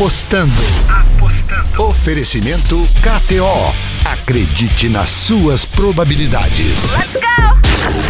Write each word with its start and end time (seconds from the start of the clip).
Apostando. 0.00 0.62
Oferecimento 1.76 2.88
KTO. 3.02 3.89
Acredite 4.04 4.88
nas 4.88 5.10
suas 5.10 5.64
probabilidades. 5.64 6.94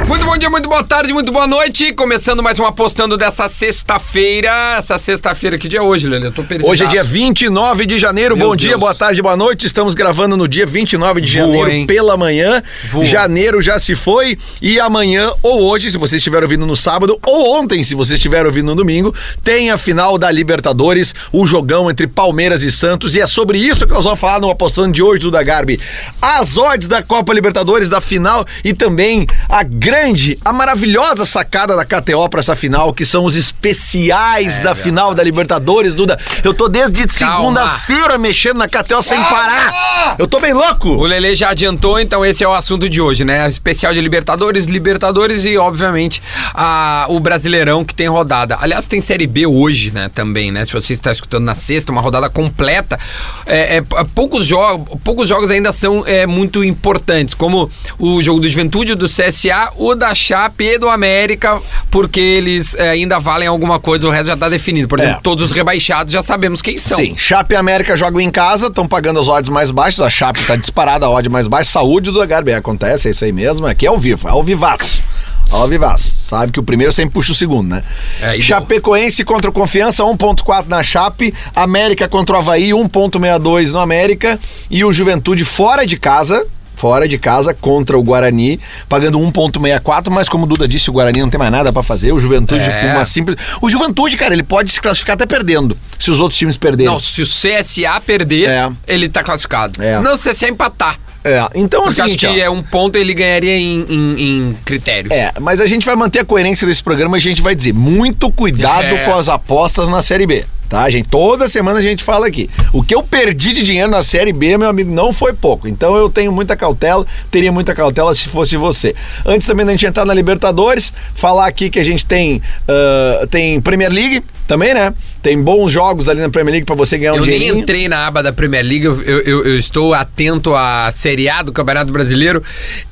Muito 0.07 0.25
bom 0.27 0.37
dia, 0.37 0.51
muito 0.51 0.69
boa 0.69 0.83
tarde, 0.83 1.13
muito 1.13 1.31
boa 1.31 1.47
noite. 1.47 1.93
Começando 1.93 2.43
mais 2.43 2.59
um 2.59 2.65
apostando 2.67 3.17
dessa 3.17 3.49
sexta-feira. 3.49 4.77
Essa 4.79 4.99
sexta-feira, 4.99 5.57
que 5.57 5.69
dia 5.69 5.79
é 5.79 5.83
hoje, 5.83 6.09
Lelê? 6.09 6.27
Eu 6.27 6.33
tô 6.33 6.43
perdido. 6.43 6.69
Hoje 6.69 6.83
é 6.85 6.87
dia 6.89 7.05
29 7.05 7.87
de 7.87 7.99
janeiro. 7.99 8.37
Meu 8.37 8.49
Bom 8.49 8.57
dia, 8.57 8.71
Deus. 8.71 8.81
boa 8.81 8.95
tarde, 8.95 9.23
boa 9.23 9.37
noite. 9.37 9.67
Estamos 9.67 9.95
gravando 9.95 10.37
no 10.37 10.49
dia 10.49 10.67
29 10.67 11.21
de 11.21 11.37
Voa, 11.39 11.47
janeiro 11.47 11.71
hein? 11.71 11.87
pela 11.87 12.17
manhã. 12.17 12.61
Voa. 12.89 13.05
Janeiro 13.05 13.63
já 13.63 13.79
se 13.79 13.95
foi 13.95 14.37
e 14.61 14.81
amanhã 14.81 15.31
ou 15.43 15.63
hoje, 15.63 15.91
se 15.91 15.99
você 15.99 16.17
estiver 16.17 16.43
ouvindo 16.43 16.67
no 16.67 16.75
sábado, 16.75 17.19
ou 17.25 17.57
ontem, 17.61 17.85
se 17.85 17.95
você 17.95 18.15
estiver 18.15 18.45
ouvindo 18.47 18.67
no 18.67 18.75
domingo, 18.75 19.15
tem 19.45 19.71
a 19.71 19.79
final 19.79 20.19
da 20.19 20.31
Libertadores, 20.31 21.15
o 21.33 21.47
jogão 21.47 21.89
entre 21.91 22.07
Palmeiras 22.09 22.63
e 22.63 22.73
Santos. 22.73 23.15
E 23.15 23.21
é 23.21 23.27
sobre 23.27 23.59
isso 23.59 23.87
que 23.87 23.93
nós 23.93 24.05
vamos 24.05 24.19
falar 24.19 24.41
no 24.41 24.51
apostando 24.51 24.93
de 24.93 25.03
hoje 25.03 25.21
do 25.21 25.31
da 25.31 25.43
Garbi. 25.43 25.80
As 26.21 26.57
odds 26.57 26.89
da 26.89 27.03
Copa 27.03 27.33
Libertadores 27.33 27.89
da 27.89 28.01
final 28.01 28.47
e 28.65 28.73
também 28.73 29.27
a 29.49 29.63
grande, 29.63 30.39
a 30.45 30.53
maravilhosa 30.53 31.25
sacada 31.25 31.77
da 31.77 31.85
KTO 31.85 32.29
para 32.29 32.41
essa 32.41 32.57
final, 32.57 32.93
que 32.93 33.05
são 33.05 33.25
os 33.25 33.37
especiais 33.37 34.61
da 34.61 34.75
final 34.75 35.15
da 35.15 35.23
Libertadores, 35.23 35.95
Duda. 35.95 36.19
Eu 36.45 36.55
tô 36.55 36.69
desde 36.69 37.11
segunda-feira 37.11 38.19
mexendo 38.19 38.59
na 38.59 38.69
KTO 38.69 39.03
sem 39.03 39.23
parar. 39.25 40.17
Eu 40.19 40.27
tô 40.27 40.41
bem 40.41 40.53
louco. 40.53 40.89
O 40.89 41.07
Lelê 41.07 41.35
já 41.35 41.51
adiantou, 41.51 42.01
então 42.01 42.25
esse 42.25 42.45
é 42.45 42.49
o 42.49 42.55
assunto 42.55 42.89
de 42.89 43.01
hoje, 43.01 43.25
né? 43.25 43.49
Especial 43.49 43.93
de 43.93 44.01
Libertadores, 44.01 44.67
Libertadores 44.67 45.45
e, 45.45 45.57
obviamente, 45.57 46.23
a, 46.55 47.07
o 47.09 47.21
Brasileirão 47.21 47.85
que 47.85 47.95
tem 47.95 48.09
rodada. 48.09 48.59
Aliás, 48.61 48.87
tem 48.87 49.01
Série 49.01 49.27
B 49.27 49.47
hoje, 49.47 49.91
né? 49.91 50.11
Também, 50.15 50.51
né? 50.51 50.65
Se 50.65 50.73
você 50.73 50.93
está 50.93 51.11
escutando 51.11 51.45
na 51.45 51.55
sexta, 51.55 51.93
uma 51.93 52.01
rodada 52.01 52.29
completa. 52.29 52.99
É, 53.47 53.77
é, 53.77 53.83
poucos, 54.15 54.47
jogos, 54.47 54.99
poucos 55.05 55.29
jogos 55.29 55.51
ainda 55.51 55.70
são 55.73 56.05
é, 56.07 56.27
muito 56.27 56.63
importantes, 56.65 57.35
como 57.35 57.71
o 57.99 58.23
jogo 58.23 58.41
do 58.41 58.49
Juventude, 58.49 58.95
do 58.95 59.07
CSA, 59.07 59.71
o 59.77 59.95
da 59.95 60.15
Chape 60.15 60.65
e 60.65 60.79
do 60.79 60.89
América, 60.89 61.61
porque 61.91 62.21
eles 62.21 62.75
é, 62.75 62.91
ainda 62.91 63.19
valem 63.19 63.49
alguma 63.49 63.79
coisa, 63.79 64.07
o 64.07 64.11
resto 64.11 64.27
já 64.29 64.35
está 64.35 64.49
definido. 64.49 64.89
Por 64.89 64.99
exemplo, 64.99 65.19
É. 65.19 65.21
todos 65.23 65.45
os 65.45 65.53
rebaixados 65.53 66.13
já 66.13 66.23
sabemos 66.23 66.61
quem 66.63 66.77
são. 66.79 66.97
Sim, 66.97 67.15
Chape 67.17 67.55
e 67.55 67.57
América 67.57 67.97
jogam 67.97 68.21
em 68.21 68.31
casa, 68.31 68.67
estão 68.67 68.87
pagando 68.87 69.21
as 69.21 69.29
odds 69.29 69.49
mais 69.51 69.71
baixas. 69.71 70.01
A 70.01 70.11
Chape 70.11 70.43
tá 70.45 70.57
disparada, 70.57 71.07
a 71.07 71.11
odd 71.11 71.29
mais 71.29 71.47
baixa. 71.49 71.71
Saúde 71.71 72.11
do 72.11 72.27
Garbi, 72.27 72.53
acontece, 72.53 73.09
é 73.09 73.11
isso 73.11 73.25
aí 73.25 73.33
mesmo. 73.33 73.67
Aqui 73.67 73.87
é 73.87 73.89
ao 73.89 73.99
vivo, 73.99 74.29
é 74.29 74.31
ao 74.31 74.43
vivaço. 74.43 75.03
Ao 75.51 75.67
vivaço. 75.67 76.09
Sabe 76.25 76.53
que 76.53 76.61
o 76.61 76.63
primeiro 76.63 76.93
sempre 76.93 77.13
puxa 77.13 77.33
o 77.33 77.35
segundo, 77.35 77.69
né? 77.69 77.83
É, 78.23 78.41
Chapecoense 78.41 79.25
contra 79.25 79.51
o 79.51 79.53
Confiança, 79.53 80.03
1.4 80.05 80.67
na 80.69 80.83
Chape. 80.83 81.35
América 81.55 82.09
contra 82.09 82.37
o 82.37 82.39
Havaí, 82.39 82.71
1.62 82.71 83.71
no 83.73 83.81
América. 83.81 84.39
E 84.71 84.85
o 84.85 84.93
Juventude 84.93 85.45
fora 85.45 85.87
de 85.87 85.97
casa. 85.97 86.47
Fora 86.77 87.07
de 87.07 87.19
casa 87.19 87.53
contra 87.53 87.99
o 87.99 88.03
Guarani, 88.03 88.59
pagando 88.89 89.19
1,64, 89.19 90.09
mas 90.09 90.31
como 90.31 90.45
o 90.45 90.47
Duda 90.47 90.67
disse, 90.67 90.89
o 90.89 90.95
Guarani 90.95 91.21
não 91.21 91.29
tem 91.29 91.39
mais 91.39 91.53
nada 91.53 91.71
pra 91.71 91.83
fazer. 91.83 92.11
O 92.11 92.19
Juventude 92.19 92.59
É. 92.63 92.93
uma 92.95 93.05
simples. 93.05 93.37
O 93.61 93.69
Juventude, 93.69 94.17
cara, 94.17 94.33
ele 94.33 94.43
pode 94.43 94.73
se 94.73 94.81
classificar 94.81 95.13
até 95.13 95.27
perdendo, 95.27 95.77
se 95.99 96.11
os 96.11 96.21
outros 96.21 96.39
times 96.39 96.57
perderem. 96.57 96.91
Não, 96.91 96.99
se 96.99 97.21
o 97.21 97.27
CSA 97.27 98.01
perder, 98.01 98.49
É. 98.49 98.71
ele 98.87 99.11
tá 99.11 99.23
classificado. 99.23 99.83
É. 99.83 100.01
Não, 100.01 100.17
se 100.17 100.27
o 100.31 100.33
CSA 100.33 100.49
empatar. 100.49 100.99
É, 101.23 101.47
então 101.55 101.83
Porque 101.83 102.01
assim, 102.01 102.11
acho 102.11 102.19
que 102.19 102.41
é 102.41 102.49
um 102.49 102.63
ponto 102.63 102.97
ele 102.97 103.13
ganharia 103.13 103.57
em, 103.57 103.85
em, 103.89 104.21
em 104.49 104.57
critérios. 104.65 105.13
É, 105.13 105.33
mas 105.41 105.61
a 105.61 105.67
gente 105.67 105.85
vai 105.85 105.95
manter 105.95 106.21
a 106.21 106.25
coerência 106.25 106.67
desse 106.67 106.83
programa 106.83 107.17
e 107.17 107.21
a 107.21 107.23
gente 107.23 107.43
vai 107.43 107.55
dizer 107.55 107.75
muito 107.75 108.31
cuidado 108.33 108.87
É. 108.87 109.05
com 109.05 109.15
as 109.15 109.29
apostas 109.29 109.89
na 109.89 110.01
Série 110.01 110.27
B. 110.27 110.45
Tá, 110.69 110.89
gente? 110.89 111.09
Toda 111.09 111.49
semana 111.49 111.81
a 111.81 111.83
gente 111.83 112.05
fala 112.05 112.29
aqui. 112.29 112.49
O 112.73 112.81
que 112.81 112.95
eu 112.95 113.03
perdi 113.03 113.53
de 113.53 113.65
dinheiro 113.65 113.91
na 113.91 114.05
Série 114.05 114.33
B, 114.33 114.57
meu 114.57 114.69
amigo, 114.69 114.89
não 114.89 115.13
foi 115.13 115.33
pouco. 115.33 115.67
Então 115.67 115.97
eu 115.97 116.09
tenho 116.09 116.31
muita 116.31 116.57
cautela, 116.57 117.05
teria 117.29 117.51
muita 117.51 117.75
cautela 117.75 118.15
se 118.15 118.29
fosse 118.29 118.57
você. 118.57 118.95
Antes 119.27 119.49
também 119.49 119.67
da 119.67 119.73
gente 119.73 119.85
entrar 119.85 120.05
na 120.05 120.15
Libertadores, 120.15 120.93
falar 121.17 121.47
aqui 121.49 121.71
que 121.71 121.81
a 121.81 121.83
gente 121.83 122.07
tem, 122.07 122.41
ah, 122.69 123.27
tem 123.29 123.61
Premier 123.61 123.91
League 123.91 124.23
também, 124.51 124.75
né? 124.75 124.93
Tem 125.23 125.41
bons 125.41 125.71
jogos 125.71 126.09
ali 126.09 126.21
na 126.21 126.29
Premier 126.29 126.53
League 126.55 126.67
pra 126.67 126.75
você 126.75 126.99
ganhar 126.99 127.13
um 127.13 127.17
Eu 127.17 127.23
nem 127.27 127.39
dinheirinho. 127.39 127.63
entrei 127.63 127.89
na 127.89 128.07
aba 128.07 128.23
da 128.23 128.33
Premier 128.33 128.65
League, 128.65 128.85
eu, 128.85 129.01
eu- 129.03 129.21
eu- 129.21 129.45
eu 129.47 129.59
estou 129.59 129.95
atento 129.95 130.55
à 130.55 130.91
Série 130.95 131.29
A 131.29 131.43
do 131.43 131.53
Campeonato 131.53 131.93
Brasileiro 131.93 132.43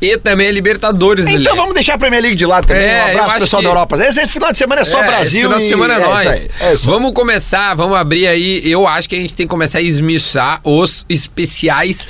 e 0.00 0.16
também 0.18 0.46
a 0.48 0.52
Libertadores. 0.52 1.26
Então 1.26 1.56
vamos 1.56 1.74
deixar 1.74 1.94
a 1.94 1.98
Premier 1.98 2.22
League 2.22 2.36
de 2.36 2.46
lado 2.46 2.66
também. 2.66 2.84
É, 2.84 3.04
um 3.04 3.08
eu 3.08 3.22
abraço 3.22 3.40
pessoal 3.40 3.60
que- 3.60 3.64
da 3.66 3.70
Europa. 3.70 3.96
Esse, 3.96 4.20
esse 4.20 4.32
final 4.32 4.52
de 4.52 4.58
semana 4.58 4.80
é 4.82 4.84
só 4.84 5.02
É, 5.02 5.06
Brasil. 5.06 5.26
Esse 5.28 5.40
final 5.42 5.58
de 5.58 5.64
e- 5.64 5.68
semana 5.68 5.94
é, 5.94 5.98
nós. 6.00 6.46
é 6.60 6.68
aí. 6.70 6.76
vamos 6.84 7.12
começar, 7.12 7.74
vamos 7.74 7.96
abrir 7.98 8.26
aí. 8.28 8.62
Eu 8.64 8.86
acho 8.86 9.08
que 9.08 9.16
a 9.16 9.18
gente 9.18 9.34
tem 9.34 9.46
que 9.46 9.50
começar 9.50 9.78
a 9.78 9.82
esmiuçar 9.82 10.60
os 10.62 11.04
especiais 11.08 12.06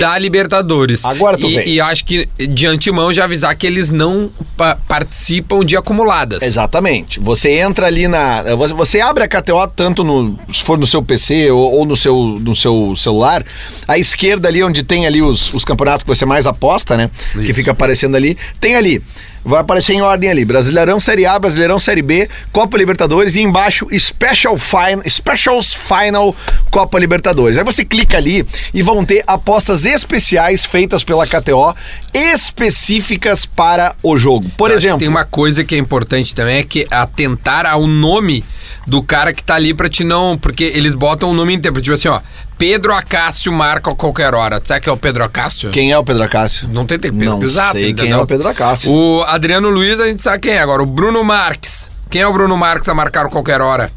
da 0.00 0.18
Libertadores. 0.18 1.04
Agora 1.04 1.36
tu 1.36 1.48
e, 1.48 1.54
vem. 1.56 1.68
e 1.68 1.78
eu 1.78 1.84
acho 1.84 2.04
que 2.04 2.28
de 2.38 2.66
antemão 2.66 3.12
já 3.12 3.24
avisar 3.24 3.54
que 3.56 3.66
eles 3.66 3.90
não 3.90 4.30
pa- 4.56 4.76
participam 4.88 5.64
de 5.64 5.76
acumuladas. 5.76 6.42
Exatamente. 6.42 7.18
Você 7.20 7.50
entra 7.50 7.86
ali 7.86 8.06
na. 8.08 8.42
Você, 8.56 8.74
você 8.74 8.91
abre 9.00 9.24
a 9.24 9.28
KTO 9.28 9.66
tanto 9.68 10.04
no. 10.04 10.38
Se 10.52 10.62
for 10.62 10.78
no 10.78 10.86
seu 10.86 11.02
PC 11.02 11.50
ou, 11.50 11.78
ou 11.78 11.84
no, 11.84 11.96
seu, 11.96 12.16
no 12.40 12.54
seu 12.54 12.94
celular. 12.96 13.44
À 13.86 13.98
esquerda 13.98 14.48
ali, 14.48 14.62
onde 14.62 14.82
tem 14.82 15.06
ali 15.06 15.22
os, 15.22 15.52
os 15.54 15.64
campeonatos 15.64 16.04
que 16.04 16.08
você 16.08 16.24
mais 16.24 16.46
aposta, 16.46 16.96
né? 16.96 17.10
Que 17.32 17.42
Isso. 17.42 17.54
fica 17.54 17.70
aparecendo 17.70 18.16
ali. 18.16 18.36
Tem 18.60 18.76
ali. 18.76 19.02
Vai 19.44 19.60
aparecer 19.60 19.94
em 19.94 20.02
ordem 20.02 20.30
ali. 20.30 20.44
Brasileirão 20.44 21.00
Série 21.00 21.26
A, 21.26 21.38
Brasileirão 21.38 21.78
Série 21.78 22.02
B, 22.02 22.28
Copa 22.52 22.76
Libertadores 22.76 23.34
e 23.34 23.40
embaixo 23.40 23.86
Special 23.98 24.56
Final, 24.56 25.02
Specials 25.08 25.74
Final 25.74 26.34
Copa 26.70 26.98
Libertadores. 26.98 27.58
Aí 27.58 27.64
você 27.64 27.84
clica 27.84 28.16
ali 28.16 28.46
e 28.72 28.82
vão 28.82 29.04
ter 29.04 29.24
apostas 29.26 29.84
especiais 29.84 30.64
feitas 30.64 31.02
pela 31.02 31.26
KTO 31.26 31.74
específicas 32.14 33.46
para 33.46 33.94
o 34.02 34.16
jogo. 34.16 34.48
Por 34.56 34.70
Eu 34.70 34.76
exemplo, 34.76 34.98
Tem 34.98 35.08
uma 35.08 35.24
coisa 35.24 35.64
que 35.64 35.74
é 35.74 35.78
importante 35.78 36.34
também, 36.34 36.58
é 36.58 36.62
que 36.62 36.86
atentar 36.90 37.66
ao 37.66 37.86
nome 37.86 38.44
do 38.86 39.02
cara 39.02 39.32
que 39.32 39.42
tá 39.42 39.54
ali 39.54 39.74
pra 39.74 39.88
te 39.88 40.04
não. 40.04 40.36
Porque 40.36 40.64
eles 40.64 40.94
botam 40.94 41.30
o 41.30 41.34
nome 41.34 41.54
inteiro. 41.54 41.80
Tipo 41.80 41.94
assim, 41.94 42.08
ó. 42.08 42.20
Pedro 42.62 42.94
Acácio 42.94 43.52
marca 43.52 43.90
a 43.90 43.94
qualquer 43.96 44.32
hora. 44.36 44.60
Sabe 44.62 44.82
que 44.82 44.88
é 44.88 44.92
o 44.92 44.96
Pedro 44.96 45.24
Acácio? 45.24 45.70
quem 45.72 45.90
é 45.90 45.98
o 45.98 46.04
Pedro 46.04 46.22
Acácio? 46.22 46.68
Não 46.68 46.86
tem 46.86 46.96
tempo 46.96 47.16
Não 47.16 47.40
pesquisar, 47.40 47.72
sei 47.72 47.82
quem 47.86 47.90
entendeu? 47.90 48.20
é 48.20 48.22
o 48.22 48.26
Pedro 48.26 48.46
Acácio. 48.48 48.88
O 48.88 49.24
Adriano 49.24 49.68
Luiz, 49.68 49.98
a 49.98 50.06
gente 50.06 50.22
sabe 50.22 50.38
quem 50.42 50.52
é. 50.52 50.60
Agora, 50.60 50.80
o 50.80 50.86
Bruno 50.86 51.24
Marques. 51.24 51.90
Quem 52.08 52.22
é 52.22 52.26
o 52.28 52.32
Bruno 52.32 52.56
Marques 52.56 52.88
a 52.88 52.94
marcar 52.94 53.26
a 53.26 53.28
qualquer 53.28 53.60
hora? 53.60 53.90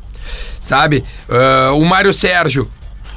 Sabe? 0.60 1.04
Ah, 1.30 1.74
o 1.76 1.86
Mário 1.86 2.12
Sérgio. 2.12 2.68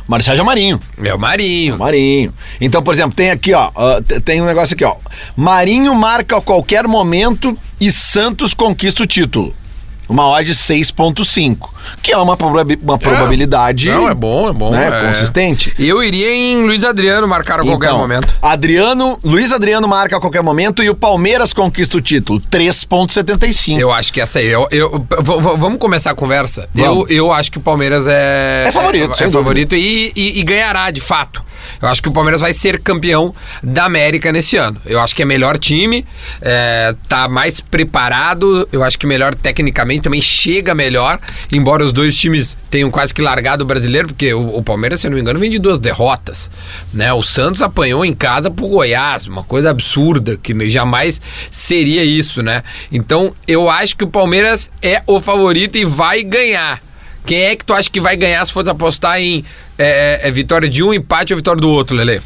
Marcelo 0.06 0.44
Marinho. 0.44 0.78
É 1.02 1.14
o 1.14 1.18
Marinho. 1.18 1.78
Marinho. 1.78 2.34
Então, 2.60 2.82
por 2.82 2.92
exemplo, 2.92 3.16
tem 3.16 3.30
aqui, 3.30 3.54
ó. 3.54 3.70
t- 4.06 4.20
tem 4.20 4.42
um 4.42 4.44
negócio 4.44 4.74
aqui, 4.74 4.84
ó. 4.84 4.96
Marinho 5.34 5.94
marca 5.94 6.36
a 6.36 6.42
qualquer 6.42 6.86
momento 6.86 7.56
e 7.80 7.90
Santos 7.90 8.52
conquista 8.52 9.02
o 9.02 9.06
título. 9.06 9.54
Uma 10.08 10.26
odd 10.28 10.50
6.5. 10.50 11.56
Que 12.02 12.12
é 12.12 12.16
uma, 12.16 12.36
uma 12.82 12.98
probabilidade. 12.98 13.90
Não, 13.90 14.08
é 14.08 14.14
bom, 14.14 14.48
é 14.48 14.52
bom. 14.52 14.70
né, 14.70 14.88
é. 14.88 15.08
consistente. 15.08 15.74
Eu 15.78 16.02
iria 16.02 16.34
em 16.34 16.62
Luiz 16.64 16.82
Adriano 16.84 17.26
marcar 17.28 17.60
a 17.60 17.62
qualquer 17.64 17.86
Então, 17.86 17.98
momento. 17.98 18.34
Adriano, 18.40 19.18
Luiz 19.22 19.52
Adriano 19.52 19.86
marca 19.86 20.16
a 20.16 20.20
qualquer 20.20 20.42
momento 20.42 20.82
e 20.82 20.88
o 20.90 20.94
Palmeiras 20.94 21.52
conquista 21.52 21.96
o 21.96 22.00
título. 22.00 22.40
3.75. 22.40 23.78
Eu 23.78 23.92
acho 23.92 24.12
que 24.12 24.20
essa 24.20 24.38
aí. 24.38 24.46
Eu, 24.48 24.66
eu- 24.70 25.06
vamos 25.56 25.78
começar 25.78 26.10
a 26.10 26.14
conversa? 26.14 26.68
Eu, 26.74 26.84
Vamos. 26.94 27.10
eu 27.10 27.32
acho 27.32 27.50
que 27.52 27.58
o 27.58 27.60
Palmeiras 27.60 28.06
é. 28.08 28.64
É 28.68 28.72
favorito, 28.72 29.14
É, 29.22 29.24
é 29.26 29.30
favorito 29.30 29.76
e, 29.76 30.12
e- 30.14 30.40
e 30.40 30.42
ganhará, 30.42 30.90
de 30.90 31.00
fato. 31.00 31.42
Eu 31.80 31.88
acho 31.88 32.02
que 32.02 32.08
o 32.08 32.12
Palmeiras 32.12 32.40
vai 32.40 32.52
ser 32.52 32.80
campeão 32.80 33.34
da 33.62 33.84
América 33.84 34.32
nesse 34.32 34.56
ano. 34.56 34.80
Eu 34.84 35.00
acho 35.00 35.14
que 35.14 35.22
é 35.22 35.24
melhor 35.24 35.58
time, 35.58 36.06
é, 36.40 36.94
tá 37.08 37.28
mais 37.28 37.60
preparado, 37.60 38.68
eu 38.72 38.82
acho 38.82 38.98
que 38.98 39.06
melhor 39.06 39.34
tecnicamente, 39.34 40.02
também 40.02 40.20
chega 40.20 40.74
melhor, 40.74 41.18
embora 41.52 41.84
os 41.84 41.92
dois 41.92 42.16
times 42.16 42.56
tenham 42.70 42.90
quase 42.90 43.14
que 43.14 43.22
largado 43.22 43.64
o 43.64 43.66
brasileiro, 43.66 44.08
porque 44.08 44.32
o, 44.32 44.56
o 44.56 44.62
Palmeiras, 44.62 45.00
se 45.00 45.06
eu 45.06 45.10
não 45.10 45.16
me 45.16 45.22
engano, 45.22 45.38
vem 45.38 45.50
de 45.50 45.58
duas 45.58 45.78
derrotas. 45.78 46.50
Né? 46.92 47.12
O 47.12 47.22
Santos 47.22 47.62
apanhou 47.62 48.04
em 48.04 48.14
casa 48.14 48.50
pro 48.50 48.68
Goiás, 48.68 49.26
uma 49.26 49.42
coisa 49.42 49.70
absurda, 49.70 50.36
que 50.36 50.68
jamais 50.68 51.20
seria 51.50 52.04
isso, 52.04 52.42
né? 52.42 52.62
Então, 52.90 53.34
eu 53.46 53.70
acho 53.70 53.96
que 53.96 54.04
o 54.04 54.08
Palmeiras 54.08 54.70
é 54.82 55.02
o 55.06 55.20
favorito 55.20 55.76
e 55.76 55.84
vai 55.84 56.22
ganhar. 56.22 56.80
Quem 57.24 57.42
é 57.42 57.56
que 57.56 57.64
tu 57.64 57.74
acha 57.74 57.90
que 57.90 58.00
vai 58.00 58.16
ganhar 58.16 58.44
se 58.46 58.52
fosse 58.52 58.70
apostar 58.70 59.20
em 59.20 59.44
é, 59.78 60.20
é, 60.24 60.28
é 60.28 60.30
vitória 60.30 60.68
de 60.68 60.82
um, 60.82 60.92
empate 60.92 61.32
ou 61.32 61.36
vitória 61.36 61.60
do 61.60 61.70
outro, 61.70 61.96
Lele? 61.96 62.20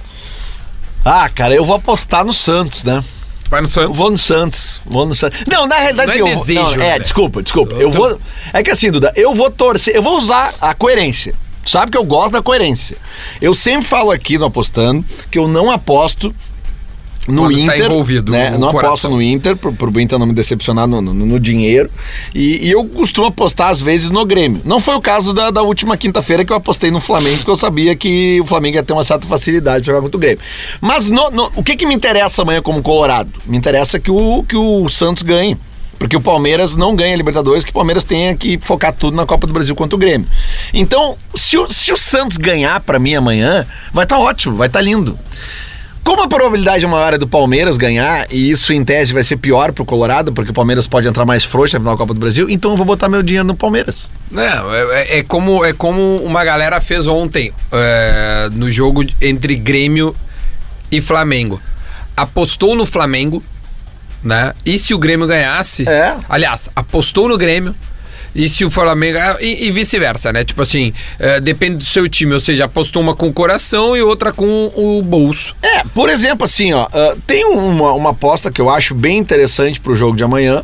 Ah, 1.04 1.28
cara, 1.28 1.54
eu 1.54 1.64
vou 1.64 1.76
apostar 1.76 2.24
no 2.24 2.32
Santos, 2.32 2.84
né? 2.84 3.02
Vai 3.48 3.60
no 3.60 3.66
Eu 3.66 3.70
Santos. 3.70 3.98
vou 3.98 4.10
no 4.10 4.18
Santos. 4.18 4.80
Vou 4.86 5.04
no 5.06 5.14
Santos. 5.14 5.44
Não, 5.46 5.66
na 5.66 5.76
realidade, 5.76 6.18
Não 6.18 6.26
é 6.26 6.32
eu, 6.32 6.38
desejo, 6.38 6.60
não, 6.60 6.72
é, 6.72 6.76
né? 6.76 6.98
desculpa, 6.98 7.42
desculpa. 7.42 7.74
Eu 7.74 7.82
Eu 7.82 7.90
vou. 7.90 8.20
É 8.52 8.62
que 8.62 8.70
assim, 8.70 8.90
Duda, 8.90 9.12
eu 9.14 9.34
vou 9.34 9.50
torcer, 9.50 9.94
eu 9.94 10.02
vou 10.02 10.16
usar 10.18 10.54
a 10.60 10.72
coerência. 10.74 11.34
Sabe 11.66 11.92
que 11.92 11.98
eu 11.98 12.04
gosto 12.04 12.32
da 12.32 12.42
coerência. 12.42 12.96
Eu 13.40 13.54
sempre 13.54 13.86
falo 13.86 14.10
aqui 14.10 14.38
no 14.38 14.46
apostando 14.46 15.04
que 15.30 15.38
eu 15.38 15.46
não 15.46 15.70
aposto 15.70 16.34
no 17.28 17.42
Quando 17.42 17.58
Inter. 17.58 17.78
tá 17.78 17.84
envolvido, 17.86 18.32
Né? 18.32 18.50
Não 18.50 18.70
coração. 18.72 18.80
aposto 18.88 19.08
no 19.10 19.22
Inter, 19.22 19.56
pro, 19.56 19.72
pro 19.72 20.00
Inter 20.00 20.18
não 20.18 20.26
me 20.26 20.32
decepcionar 20.32 20.86
no, 20.88 21.00
no- 21.00 21.14
no 21.14 21.38
dinheiro. 21.38 21.88
E, 22.34 22.66
e 22.66 22.70
eu 22.72 22.84
costumo 22.84 23.28
apostar, 23.28 23.68
às 23.70 23.80
vezes, 23.80 24.10
no 24.10 24.24
Grêmio. 24.26 24.60
Não 24.64 24.80
foi 24.80 24.94
o 24.96 25.00
caso 25.00 25.32
da, 25.32 25.50
da 25.50 25.62
última 25.62 25.96
quinta-feira 25.96 26.44
que 26.44 26.52
eu 26.52 26.56
apostei 26.56 26.90
no 26.90 27.00
Flamengo, 27.00 27.36
porque 27.36 27.50
eu 27.50 27.56
sabia 27.56 27.94
que 27.94 28.40
o 28.40 28.44
Flamengo 28.44 28.76
ia 28.76 28.82
ter 28.82 28.92
uma 28.92 29.04
certa 29.04 29.26
facilidade 29.26 29.80
de 29.82 29.86
jogar 29.86 30.00
contra 30.02 30.16
o 30.16 30.20
Grêmio. 30.20 30.40
Mas 30.80 31.08
no- 31.10 31.30
no- 31.30 31.52
o 31.54 31.62
que, 31.62 31.76
que 31.76 31.86
me 31.86 31.94
interessa 31.94 32.42
amanhã 32.42 32.60
como 32.60 32.82
Colorado? 32.82 33.30
Me 33.46 33.56
interessa 33.56 34.00
que 34.00 34.10
o, 34.10 34.42
que 34.42 34.56
o 34.56 34.88
Santos 34.88 35.22
ganhe. 35.22 35.56
Porque 35.98 36.16
o 36.16 36.20
Palmeiras 36.20 36.74
não 36.74 36.96
ganha 36.96 37.14
a 37.14 37.16
Libertadores, 37.16 37.64
que 37.64 37.70
o 37.70 37.74
Palmeiras 37.74 38.02
tenha 38.02 38.34
que 38.36 38.58
focar 38.60 38.92
tudo 38.92 39.16
na 39.16 39.24
Copa 39.24 39.46
do 39.46 39.52
Brasil 39.52 39.72
contra 39.76 39.94
o 39.94 39.98
Grêmio. 39.98 40.26
Então, 40.74 41.16
se 41.36 41.56
o, 41.56 41.70
se 41.70 41.92
o 41.92 41.96
Santos 41.96 42.36
ganhar 42.38 42.80
pra 42.80 42.98
mim 42.98 43.14
amanhã, 43.14 43.64
vai 43.94 44.02
estar 44.04 44.18
ótimo, 44.18 44.56
vai 44.56 44.66
estar 44.66 44.80
lindo. 44.80 45.16
Como 46.04 46.20
a 46.22 46.28
probabilidade 46.28 46.84
maior 46.86 47.14
é 47.14 47.18
do 47.18 47.28
Palmeiras 47.28 47.76
ganhar, 47.76 48.26
e 48.30 48.50
isso 48.50 48.72
em 48.72 48.84
tese 48.84 49.12
vai 49.12 49.22
ser 49.22 49.36
pior 49.36 49.72
pro 49.72 49.84
Colorado, 49.84 50.32
porque 50.32 50.50
o 50.50 50.54
Palmeiras 50.54 50.86
pode 50.86 51.06
entrar 51.06 51.24
mais 51.24 51.44
frouxo 51.44 51.76
na 51.76 51.80
final 51.80 51.94
da 51.94 51.98
Copa 51.98 52.12
do 52.12 52.18
Brasil, 52.18 52.50
então 52.50 52.72
eu 52.72 52.76
vou 52.76 52.84
botar 52.84 53.08
meu 53.08 53.22
dinheiro 53.22 53.46
no 53.46 53.54
Palmeiras. 53.54 54.10
É, 54.36 55.16
é, 55.16 55.18
é 55.18 55.22
como, 55.22 55.64
é 55.64 55.72
como 55.72 56.16
uma 56.18 56.44
galera 56.44 56.80
fez 56.80 57.06
ontem 57.06 57.52
é, 57.70 58.48
no 58.52 58.70
jogo 58.70 59.04
entre 59.20 59.54
Grêmio 59.54 60.14
e 60.90 61.00
Flamengo. 61.00 61.60
Apostou 62.16 62.74
no 62.74 62.84
Flamengo, 62.84 63.42
né? 64.24 64.52
E 64.66 64.78
se 64.78 64.92
o 64.92 64.98
Grêmio 64.98 65.26
ganhasse? 65.26 65.88
É. 65.88 66.16
Aliás, 66.28 66.68
apostou 66.74 67.28
no 67.28 67.38
Grêmio. 67.38 67.74
E 68.34 68.48
se 68.48 68.64
o 68.64 68.70
Flamengo. 68.70 69.18
E, 69.40 69.66
e 69.66 69.70
vice-versa, 69.70 70.32
né? 70.32 70.42
Tipo 70.44 70.62
assim, 70.62 70.92
é, 71.18 71.38
depende 71.40 71.76
do 71.76 71.84
seu 71.84 72.08
time. 72.08 72.32
Ou 72.34 72.40
seja, 72.40 72.64
apostou 72.64 73.02
uma 73.02 73.14
com 73.14 73.26
o 73.28 73.32
coração 73.32 73.96
e 73.96 74.02
outra 74.02 74.32
com 74.32 74.72
o 74.74 75.02
bolso. 75.02 75.54
É, 75.62 75.82
por 75.94 76.08
exemplo, 76.08 76.44
assim, 76.44 76.72
ó, 76.72 76.86
ah, 76.92 77.14
tem 77.26 77.44
uma, 77.44 77.92
uma 77.92 78.10
aposta 78.10 78.50
que 78.50 78.60
eu 78.60 78.70
acho 78.70 78.94
bem 78.94 79.18
interessante 79.18 79.80
pro 79.80 79.94
jogo 79.94 80.16
de 80.16 80.22
amanhã, 80.24 80.62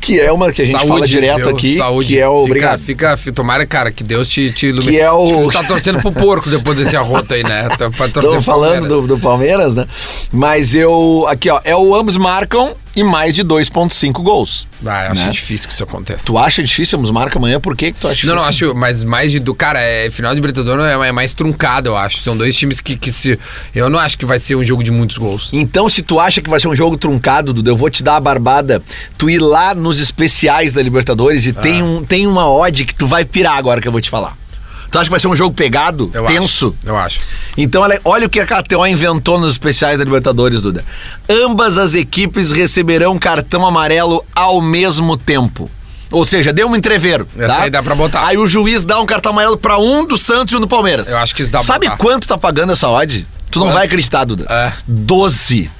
que 0.00 0.20
é 0.20 0.30
uma 0.30 0.52
que 0.52 0.62
a 0.62 0.64
gente 0.64 0.86
fala 0.86 1.04
direto 1.06 1.38
viu? 1.38 1.48
aqui, 1.50 1.74
Saúde. 1.74 2.08
que 2.10 2.18
é 2.20 2.28
o... 2.28 2.34
Fica, 2.42 2.44
obrigado. 2.50 2.78
fica, 2.80 3.16
fi- 3.16 3.32
tomara, 3.32 3.66
cara, 3.66 3.90
que 3.90 4.04
Deus 4.04 4.28
te, 4.28 4.50
te 4.52 4.66
ilumine. 4.68 4.92
Que 4.92 5.00
é 5.00 5.10
o- 5.10 5.24
Acho 5.24 5.48
que 5.48 5.52
tá 5.52 5.64
torcendo 5.64 6.00
pro 6.00 6.12
porco 6.12 6.48
depois 6.48 6.76
desse 6.78 6.96
arroto 6.96 7.34
aí, 7.34 7.42
né? 7.42 7.68
Tá 7.76 7.90
pra 7.90 8.08
torcer 8.08 8.30
pro 8.34 8.42
falando 8.42 8.70
Palmeiras. 8.88 8.88
do, 8.88 9.06
do 9.08 9.18
Palmeiras, 9.18 9.74
né? 9.74 9.86
Mas 10.32 10.72
eu. 10.74 11.26
Aqui, 11.28 11.50
ó. 11.50 11.60
É 11.64 11.74
o 11.74 11.94
ambos 11.96 12.16
marcam 12.16 12.74
e 12.94 13.02
mais 13.04 13.34
de 13.34 13.44
2,5 13.44 14.12
gols. 14.22 14.66
Ah, 14.84 15.06
eu 15.06 15.12
acho 15.12 15.24
né? 15.26 15.30
difícil 15.30 15.68
que 15.68 15.74
isso 15.74 15.82
aconteça. 15.84 16.26
Tu 16.26 16.36
acha 16.38 16.62
difícil 16.62 16.98
ambos 16.98 17.10
marcam 17.10 17.38
amanhã? 17.40 17.60
Por 17.60 17.76
que, 17.76 17.92
que 17.92 17.98
tu 18.00 18.08
acha 18.08 18.26
Não, 18.26 18.34
não, 18.34 18.42
difícil? 18.42 18.70
acho, 18.70 18.78
mas 18.78 19.04
mais 19.04 19.32
de 19.32 19.38
do. 19.38 19.54
Cara, 19.54 19.80
é, 19.80 20.10
final 20.10 20.30
de 20.32 20.36
Libertadores 20.36 20.84
é, 20.84 21.08
é 21.08 21.12
mais 21.12 21.34
truncado, 21.34 21.88
eu 21.90 21.96
acho. 21.96 22.18
São 22.18 22.36
dois 22.36 22.56
times 22.56 22.80
que, 22.80 22.96
que 22.96 23.12
se. 23.12 23.38
Eu 23.74 23.88
não 23.88 23.98
acho 23.98 24.16
que 24.18 24.24
vai 24.26 24.38
ser 24.38 24.54
um 24.56 24.64
jogo 24.64 24.82
de 24.84 24.90
muitos 24.90 25.18
gols. 25.18 25.50
Então, 25.52 25.88
se 25.88 26.02
tu 26.02 26.18
acha 26.20 26.40
que 26.40 26.48
vai 26.50 26.60
ser 26.60 26.68
um 26.68 26.76
jogo 26.76 26.96
truncado, 26.96 27.52
Duda, 27.52 27.70
eu 27.70 27.76
vou 27.76 27.90
te 27.90 28.02
dar 28.02 28.16
a 28.16 28.20
barbada. 28.20 28.82
Tu 29.16 29.30
ir 29.30 29.38
lá 29.38 29.74
nos 29.74 29.98
especiais 30.00 30.72
da 30.72 30.82
Libertadores 30.82 31.46
Ah. 31.46 31.50
e 31.50 31.52
tem, 31.52 31.82
um, 31.82 32.04
tem 32.04 32.26
uma 32.26 32.48
odd 32.50 32.84
que 32.84 32.94
tu 32.94 33.06
vai 33.06 33.24
pirar 33.24 33.56
agora 33.56 33.80
que 33.80 33.88
eu 33.88 33.92
vou 33.92 34.00
te 34.00 34.10
falar. 34.10 34.36
Tu 34.90 34.98
acha 34.98 35.04
que 35.04 35.10
vai 35.10 35.20
ser 35.20 35.28
um 35.28 35.36
jogo 35.36 35.54
pegado, 35.54 36.10
Eu 36.14 36.24
tenso? 36.26 36.74
acho. 36.80 36.88
Eu 36.88 36.96
acho. 36.96 37.20
Então, 37.56 37.82
olha, 38.04 38.26
o 38.26 38.30
que 38.30 38.40
a 38.40 38.46
KTO 38.46 38.86
inventou 38.86 39.38
nos 39.38 39.52
especiais 39.52 39.98
da 39.98 40.04
Libertadores, 40.04 40.62
Duda. 40.62 40.84
Ambas 41.28 41.76
as 41.76 41.94
equipes 41.94 42.52
receberão 42.52 43.18
cartão 43.18 43.66
amarelo 43.66 44.24
ao 44.34 44.60
mesmo 44.62 45.16
tempo. 45.16 45.70
Ou 46.10 46.24
seja, 46.24 46.54
deu 46.54 46.68
um 46.68 46.74
entreveiro. 46.74 47.28
Essa 47.36 47.46
tá? 47.48 47.62
aí 47.64 47.70
dá 47.70 47.82
pra 47.82 47.94
botar. 47.94 48.26
Aí 48.26 48.38
o 48.38 48.46
juiz 48.46 48.82
dá 48.82 48.98
um 48.98 49.04
cartão 49.04 49.30
amarelo 49.32 49.58
pra 49.58 49.76
um 49.78 50.06
do 50.06 50.16
Santos 50.16 50.54
e 50.54 50.56
um 50.56 50.60
do 50.60 50.66
Palmeiras. 50.68 51.10
Eu 51.10 51.18
acho 51.18 51.34
que 51.34 51.42
isso 51.42 51.52
dá 51.52 51.58
pra 51.58 51.66
Sabe 51.66 51.86
botar. 51.86 51.98
quanto 51.98 52.26
tá 52.26 52.38
pagando 52.38 52.72
essa 52.72 52.88
odd? 52.88 53.26
Tu 53.50 53.58
não 53.58 53.66
Quanto? 53.66 53.74
vai 53.74 53.86
acreditar, 53.86 54.24
Duda. 54.24 54.46
É. 54.48 54.72
12. 54.86 55.70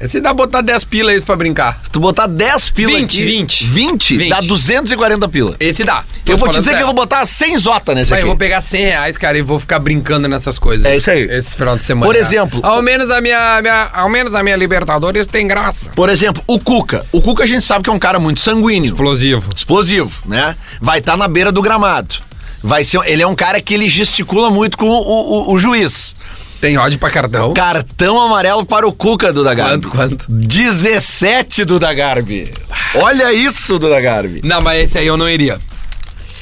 Esse 0.00 0.20
dá 0.20 0.34
pra 0.34 0.44
botar 0.44 0.60
10 0.60 0.84
pila 0.84 1.10
aí 1.10 1.20
pra 1.22 1.36
brincar. 1.36 1.80
Se 1.84 1.90
tu 1.90 1.98
botar 2.00 2.26
10 2.26 2.70
pila 2.70 2.92
20, 2.98 3.04
aqui, 3.04 3.24
20. 3.24 3.64
20, 3.66 4.16
20. 4.18 4.28
dá 4.30 4.40
240 4.42 5.28
pila. 5.28 5.56
Esse 5.58 5.84
dá. 5.84 6.04
Tô 6.24 6.32
eu 6.32 6.36
vou 6.36 6.48
te 6.50 6.58
dizer 6.60 6.76
que 6.76 6.82
eu 6.82 6.86
vou 6.86 6.94
botar 6.94 7.24
100 7.24 7.58
zota 7.58 7.94
nesse 7.94 8.10
Vai, 8.10 8.18
aqui. 8.18 8.24
eu 8.24 8.28
vou 8.28 8.36
pegar 8.36 8.60
100 8.60 8.84
reais, 8.84 9.16
cara, 9.16 9.38
e 9.38 9.42
vou 9.42 9.58
ficar 9.58 9.78
brincando 9.78 10.28
nessas 10.28 10.58
coisas. 10.58 10.84
É 10.84 10.96
isso 10.96 11.10
aí. 11.10 11.22
Esse 11.30 11.56
final 11.56 11.76
de 11.76 11.84
semana. 11.84 12.04
Por 12.06 12.14
exemplo- 12.16 12.60
Ao 12.62 12.82
menos 12.82 13.10
a 13.10 13.20
minha, 13.20 13.60
minha- 13.62 13.90
ao 13.94 14.08
menos 14.10 14.34
a 14.34 14.42
minha 14.42 14.56
Libertadores 14.56 15.26
tem 15.26 15.46
graça. 15.46 15.90
Por 15.94 16.08
exemplo, 16.10 16.42
o 16.46 16.58
Cuca. 16.60 17.06
O 17.12 17.22
Cuca 17.22 17.44
a 17.44 17.46
gente 17.46 17.64
sabe 17.64 17.84
que 17.84 17.90
é 17.90 17.92
um 17.92 17.98
cara 17.98 18.18
muito 18.18 18.40
sanguíneo. 18.40 18.86
Explosivo. 18.90 19.50
explosivo, 19.56 20.20
né? 20.26 20.54
Vai 20.80 20.98
estar 20.98 21.16
na 21.16 21.26
beira 21.28 21.50
do 21.50 21.62
gramado. 21.62 22.16
Vai 22.62 22.84
ser, 22.84 23.00
ele 23.06 23.22
é 23.22 23.26
um 23.26 23.34
cara 23.34 23.60
que 23.60 23.72
ele 23.74 23.88
gesticula 23.88 24.50
muito 24.50 24.76
com 24.76 24.86
o, 24.88 24.92
o- 25.50 25.52
o 25.52 25.58
juiz. 25.58 26.16
Tem 26.60 26.76
ódio 26.78 26.98
pra 26.98 27.10
cartão. 27.10 27.52
Cartão 27.54 28.20
amarelo 28.20 28.64
para 28.64 28.86
o 28.88 28.92
Cuca, 28.92 29.32
Duda 29.32 29.54
Garbi. 29.54 29.86
Quanto, 29.86 29.88
quanto? 29.88 30.24
17, 30.28 31.64
Duda 31.64 31.92
Garbi. 31.92 32.50
Olha 32.94 33.32
isso, 33.32 33.78
Duda 33.78 34.00
Garbi. 34.00 34.40
Não, 34.42 34.60
mas 34.60 34.84
esse 34.84 34.98
aí 34.98 35.06
eu 35.06 35.16
não 35.16 35.28
iria. 35.28 35.58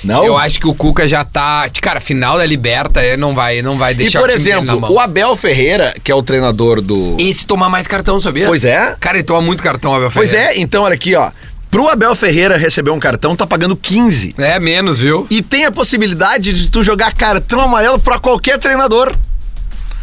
Não? 0.04 0.24
Eu 0.24 0.36
acho 0.36 0.60
que 0.60 0.68
o 0.68 0.74
Cuca 0.74 1.08
já 1.08 1.24
tá. 1.24 1.66
Cara, 1.80 1.98
final 1.98 2.36
da 2.36 2.44
Liberta, 2.44 3.02
ele 3.02 3.16
não 3.16 3.34
vai, 3.34 3.62
não 3.62 3.78
vai 3.78 3.92
E, 3.92 3.96
deixar 3.96 4.20
por 4.20 4.28
o 4.28 4.32
time 4.32 4.44
dele 4.44 4.56
na 4.56 4.62
exemplo, 4.62 4.80
mão. 4.82 4.92
o 4.92 5.00
Abel 5.00 5.34
Ferreira, 5.34 5.94
que 6.04 6.12
é 6.12 6.14
o 6.14 6.22
treinador 6.22 6.80
do... 6.82 7.16
Esse 7.18 7.46
tomar 7.46 7.68
mais 7.70 7.86
cartão, 7.86 8.20
sabia? 8.20 8.46
Pois 8.46 8.64
é. 8.64 8.94
Cara, 9.00 9.16
ele 9.16 9.24
toma 9.24 9.40
muito 9.40 9.62
cartão, 9.62 9.94
Abel 9.94 10.10
Pois 10.12 10.30
Ferreira. 10.30 10.52
é, 10.52 10.60
então 10.60 10.82
olha 10.82 10.94
aqui, 10.94 11.14
ó. 11.14 11.30
Pro 11.70 11.88
Abel 11.88 12.14
Ferreira 12.14 12.56
receber 12.56 12.90
um 12.90 13.00
cartão, 13.00 13.34
tá 13.34 13.46
pagando 13.46 13.74
15. 13.74 14.34
É. 14.38 14.60
menos, 14.60 15.00
viu? 15.00 15.26
E 15.30 15.42
tem 15.42 15.64
a 15.64 15.72
possibilidade 15.72 16.52
de 16.52 16.68
tu 16.68 16.84
jogar 16.84 17.12
cartão 17.14 17.60
amarelo 17.62 17.98
pra 17.98 18.18
qualquer 18.18 18.58
treinador. 18.58 19.10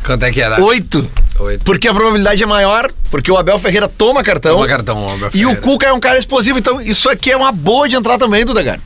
Quanto 0.06 0.24
é 0.24 0.32
que 0.32 0.42
era? 0.42 0.62
Oito. 0.62 1.10
Oito. 1.40 1.64
Porque 1.64 1.88
a 1.88 1.94
probabilidade 1.94 2.42
é 2.42 2.46
maior, 2.46 2.90
porque 3.10 3.32
o 3.32 3.38
Abel 3.38 3.58
Ferreira 3.60 3.88
toma 3.88 4.24
cartão. 4.24 4.56
Toma 4.56 4.68
cartão, 4.68 5.14
Abel 5.14 5.30
E 5.34 5.46
o. 5.46 5.56
Cuca 5.58 5.88
é 5.88 5.94
um 5.94 6.00
cara 6.00 6.18
explosivo, 6.20 6.58
então 6.60 6.82
isso 6.82 7.10
aqui 7.10 7.32
é 7.32 7.38
uma 7.38 7.52
boa 7.52 7.88
de 7.88 7.96
entrar 7.96 8.18
também, 8.18 8.46
Duda 8.46 8.62
Gar. 8.64 8.80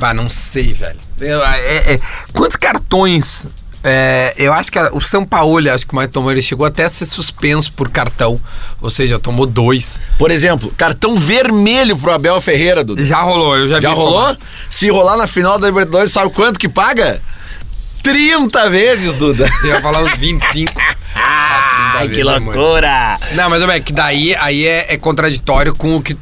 Ah, 0.00 0.14
não 0.14 0.30
sei, 0.30 0.72
velho. 0.72 0.98
Eu- 1.20 1.42
é- 1.44 1.94
é- 1.94 2.00
quantos 2.32 2.56
cartões? 2.56 3.46
é, 3.84 4.34
eu 4.36 4.52
acho 4.52 4.70
que 4.72 4.78
a- 4.78 4.90
o 4.92 5.00
São 5.00 5.24
Paulo, 5.24 5.70
acho 5.72 5.86
que 5.86 5.92
o 5.92 5.96
mais 5.96 6.10
tomou, 6.10 6.30
ele 6.32 6.42
chegou 6.42 6.66
até 6.66 6.84
a 6.84 6.90
ser 6.90 7.06
suspenso 7.06 7.72
por 7.72 7.88
cartão. 7.88 8.38
Ou 8.82 8.90
seja, 8.90 9.18
tomou 9.20 9.46
dois. 9.46 10.00
Por 10.18 10.30
exemplo, 10.32 10.72
cartão 10.76 11.16
vermelho 11.16 11.96
pro 11.96 12.12
Abel 12.12 12.40
Ferreira, 12.40 12.82
Duda. 12.84 13.02
Já 13.04 13.20
rolou, 13.22 13.56
eu 13.56 13.68
já, 13.68 13.80
Já 13.80 13.90
vi 13.90 13.94
rolou? 13.94 14.12
tomar. 14.14 14.36
Se 14.68 14.88
rolar 14.90 15.16
na 15.16 15.26
final 15.28 15.58
da 15.58 15.68
Libertadores, 15.68 16.10
sabe 16.12 16.30
quanto 16.30 16.58
que 16.58 16.68
paga? 16.68 17.22
30 18.08 18.70
vezes, 18.70 19.12
Duda. 19.12 19.46
Eu 19.62 19.68
ia 19.68 19.80
falar 19.82 20.02
uns 20.02 20.16
25. 20.18 20.72
Ah, 21.14 21.92
30 21.92 21.98
Ai, 21.98 22.08
que 22.08 22.20
é 22.20 22.40
muito. 22.40 22.58
loucura! 22.58 23.18
Não, 23.34 23.50
mas 23.50 23.62
é 23.62 23.80
que 23.80 23.92
daí 23.92 24.34
aí 24.36 24.66
é, 24.66 24.94
é 24.94 24.96
contraditório 24.96 25.74
com 25.74 25.96
o 25.96 26.02
que 26.02 26.16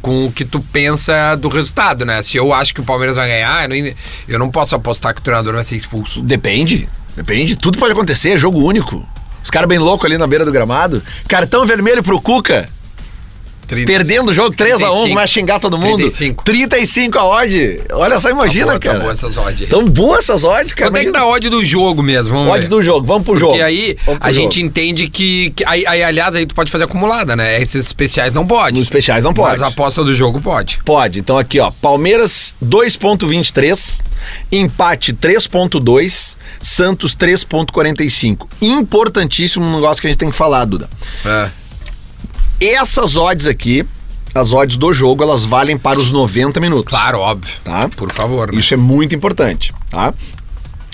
com 0.00 0.26
o 0.26 0.32
que 0.32 0.44
tu 0.44 0.58
pensa 0.72 1.34
do 1.34 1.48
resultado, 1.48 2.06
né? 2.06 2.22
Se 2.22 2.38
eu 2.38 2.54
acho 2.54 2.72
que 2.72 2.80
o 2.80 2.84
Palmeiras 2.84 3.16
vai 3.16 3.28
ganhar, 3.28 3.64
eu 3.64 3.68
não, 3.68 3.92
eu 4.28 4.38
não 4.38 4.50
posso 4.50 4.74
apostar 4.74 5.12
que 5.12 5.20
o 5.20 5.22
treinador 5.22 5.54
vai 5.54 5.64
ser 5.64 5.76
expulso. 5.76 6.22
Depende. 6.22 6.88
Depende. 7.14 7.56
Tudo 7.56 7.78
pode 7.78 7.92
acontecer, 7.92 8.30
é 8.30 8.36
jogo 8.38 8.64
único. 8.64 9.06
Os 9.44 9.50
caras 9.50 9.68
bem 9.68 9.78
loucos 9.78 10.06
ali 10.06 10.16
na 10.16 10.26
beira 10.26 10.46
do 10.46 10.52
gramado. 10.52 11.02
Cartão 11.28 11.66
vermelho 11.66 12.02
pro 12.02 12.20
Cuca. 12.22 12.70
30. 13.72 13.90
Perdendo 13.90 14.30
o 14.30 14.34
jogo 14.34 14.50
3x1, 14.54 14.56
35. 14.76 15.08
começa 15.08 15.22
a 15.22 15.26
xingar 15.26 15.58
todo 15.58 15.78
mundo. 15.78 15.96
35. 15.96 16.44
35 16.44 17.18
a 17.18 17.24
odd. 17.24 17.80
Olha 17.92 18.20
só, 18.20 18.28
imagina, 18.28 18.66
boa, 18.66 18.78
tá 18.78 18.86
cara. 18.88 19.00
boa 19.00 19.12
essas 19.12 19.38
odds. 19.38 19.68
Tão 19.68 19.84
boas 19.86 20.18
essas 20.20 20.44
odds, 20.44 20.74
cara. 20.74 20.90
Quanto 20.90 20.96
é 20.98 21.00
que 21.00 21.08
Imagina. 21.08 21.12
dá 21.12 21.20
a 21.20 21.28
odd 21.28 21.48
do 21.48 21.64
jogo 21.64 22.02
mesmo? 22.02 22.34
Vamos 22.34 22.52
Odd 22.52 22.62
ver. 22.62 22.68
do 22.68 22.82
jogo, 22.82 23.06
vamos 23.06 23.24
pro 23.24 23.36
jogo. 23.36 23.52
Porque 23.52 23.64
aí 23.64 23.96
a 24.20 24.30
jogo. 24.30 24.32
gente 24.32 24.62
entende 24.62 25.08
que. 25.08 25.50
que 25.56 25.64
aí, 25.64 25.86
aí, 25.86 26.02
aliás, 26.02 26.34
aí 26.34 26.44
tu 26.44 26.54
pode 26.54 26.70
fazer 26.70 26.84
acumulada, 26.84 27.34
né? 27.34 27.60
Esses 27.60 27.86
especiais 27.86 28.34
não 28.34 28.46
pode. 28.46 28.76
Nos 28.78 28.86
especiais 28.86 29.24
não 29.24 29.32
pode. 29.32 29.52
Mas 29.52 29.62
a 29.62 29.68
aposta 29.68 30.04
do 30.04 30.14
jogo 30.14 30.40
pode. 30.40 30.80
Pode. 30.84 31.18
Então 31.20 31.38
aqui, 31.38 31.58
ó. 31.58 31.70
Palmeiras 31.70 32.54
2.23, 32.64 34.00
empate 34.50 35.12
3.2, 35.14 36.34
Santos 36.60 37.16
3.45. 37.16 38.46
Importantíssimo 38.60 39.64
um 39.64 39.74
negócio 39.76 40.00
que 40.00 40.06
a 40.06 40.10
gente 40.10 40.18
tem 40.18 40.30
que 40.30 40.36
falar, 40.36 40.64
Duda. 40.64 40.88
É. 41.24 41.61
Essas 42.64 43.16
odds 43.16 43.46
aqui, 43.46 43.84
as 44.34 44.52
odds 44.52 44.76
do 44.76 44.92
jogo, 44.94 45.22
elas 45.22 45.44
valem 45.44 45.76
para 45.76 45.98
os 45.98 46.10
90 46.12 46.60
minutos. 46.60 46.90
Claro, 46.90 47.18
óbvio. 47.18 47.54
Tá? 47.64 47.88
Por 47.88 48.10
favor. 48.12 48.52
né? 48.52 48.58
Isso 48.58 48.72
é 48.72 48.76
muito 48.76 49.14
importante, 49.14 49.72
tá? 49.90 50.14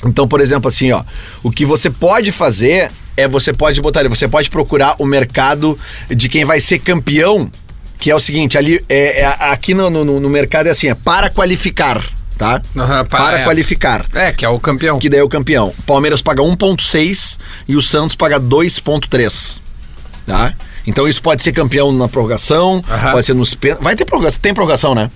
Então, 0.06 0.26
por 0.26 0.40
exemplo, 0.40 0.68
assim, 0.68 0.92
ó, 0.92 1.02
o 1.42 1.50
que 1.50 1.66
você 1.66 1.90
pode 1.90 2.32
fazer 2.32 2.90
é 3.16 3.26
você 3.28 3.52
pode 3.52 3.80
botar 3.80 4.00
ali, 4.00 4.08
você 4.08 4.28
pode 4.28 4.48
procurar 4.48 4.94
o 4.98 5.04
mercado 5.04 5.76
de 6.08 6.28
quem 6.28 6.44
vai 6.44 6.60
ser 6.60 6.78
campeão, 6.78 7.50
que 7.98 8.10
é 8.10 8.14
o 8.14 8.20
seguinte, 8.20 8.56
ali 8.56 8.82
é, 8.88 9.22
é- 9.22 9.26
aqui 9.50 9.74
no, 9.74 9.90
no, 9.90 10.20
no 10.20 10.30
mercado 10.30 10.68
é 10.68 10.70
assim, 10.70 10.86
é 10.88 10.94
para 10.94 11.28
qualificar, 11.28 12.02
tá? 12.38 12.62
Aham, 12.76 13.04
pa- 13.06 13.18
para 13.18 13.40
é. 13.40 13.44
qualificar. 13.44 14.06
É, 14.14 14.32
que 14.32 14.44
é 14.44 14.48
o 14.48 14.58
campeão. 14.60 15.00
Que 15.00 15.08
daí 15.08 15.18
é 15.18 15.24
o 15.24 15.28
campeão. 15.28 15.74
Palmeiras 15.84 16.22
paga 16.22 16.42
1.6 16.42 17.36
e 17.66 17.74
o 17.76 17.82
Santos 17.82 18.14
paga 18.14 18.38
2.3. 18.40 19.60
Tá? 20.24 20.54
Então 20.88 21.06
isso 21.06 21.22
pode 21.22 21.42
ser 21.42 21.52
campeão 21.52 21.92
na 21.92 22.08
prorrogação, 22.08 22.82
Aham. 22.90 23.12
pode 23.12 23.26
ser 23.26 23.34
nos 23.34 23.56
vai 23.80 23.94
ter 23.94 24.04
prorrogação, 24.04 24.40
tem 24.40 24.54
prorrogação, 24.54 24.94
né? 24.94 25.10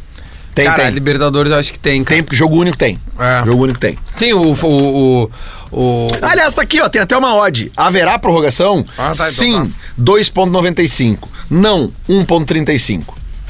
Tem, 0.54 0.66
Cara, 0.66 0.82
tem. 0.82 0.90
Libertadores 0.92 1.50
eu 1.50 1.56
acho 1.58 1.72
que 1.72 1.78
tem. 1.78 2.04
cara. 2.04 2.22
Tem, 2.22 2.36
jogo 2.36 2.56
único 2.56 2.76
tem. 2.76 2.98
É. 3.18 3.42
Jogo 3.46 3.62
único 3.62 3.78
tem. 3.80 3.96
Sim, 4.14 4.34
o, 4.34 4.52
o, 4.52 5.24
o, 5.24 5.30
o. 5.72 6.08
Aliás, 6.20 6.52
tá 6.52 6.60
aqui, 6.60 6.78
ó, 6.78 6.90
tem 6.90 7.00
até 7.00 7.16
uma 7.16 7.34
odd. 7.34 7.72
Haverá 7.74 8.18
prorrogação? 8.18 8.84
Ah, 8.98 9.12
tá, 9.16 9.30
então 9.30 9.32
Sim, 9.32 9.72
2.95. 9.98 11.20
Não, 11.50 11.90
1.35. 12.08 13.02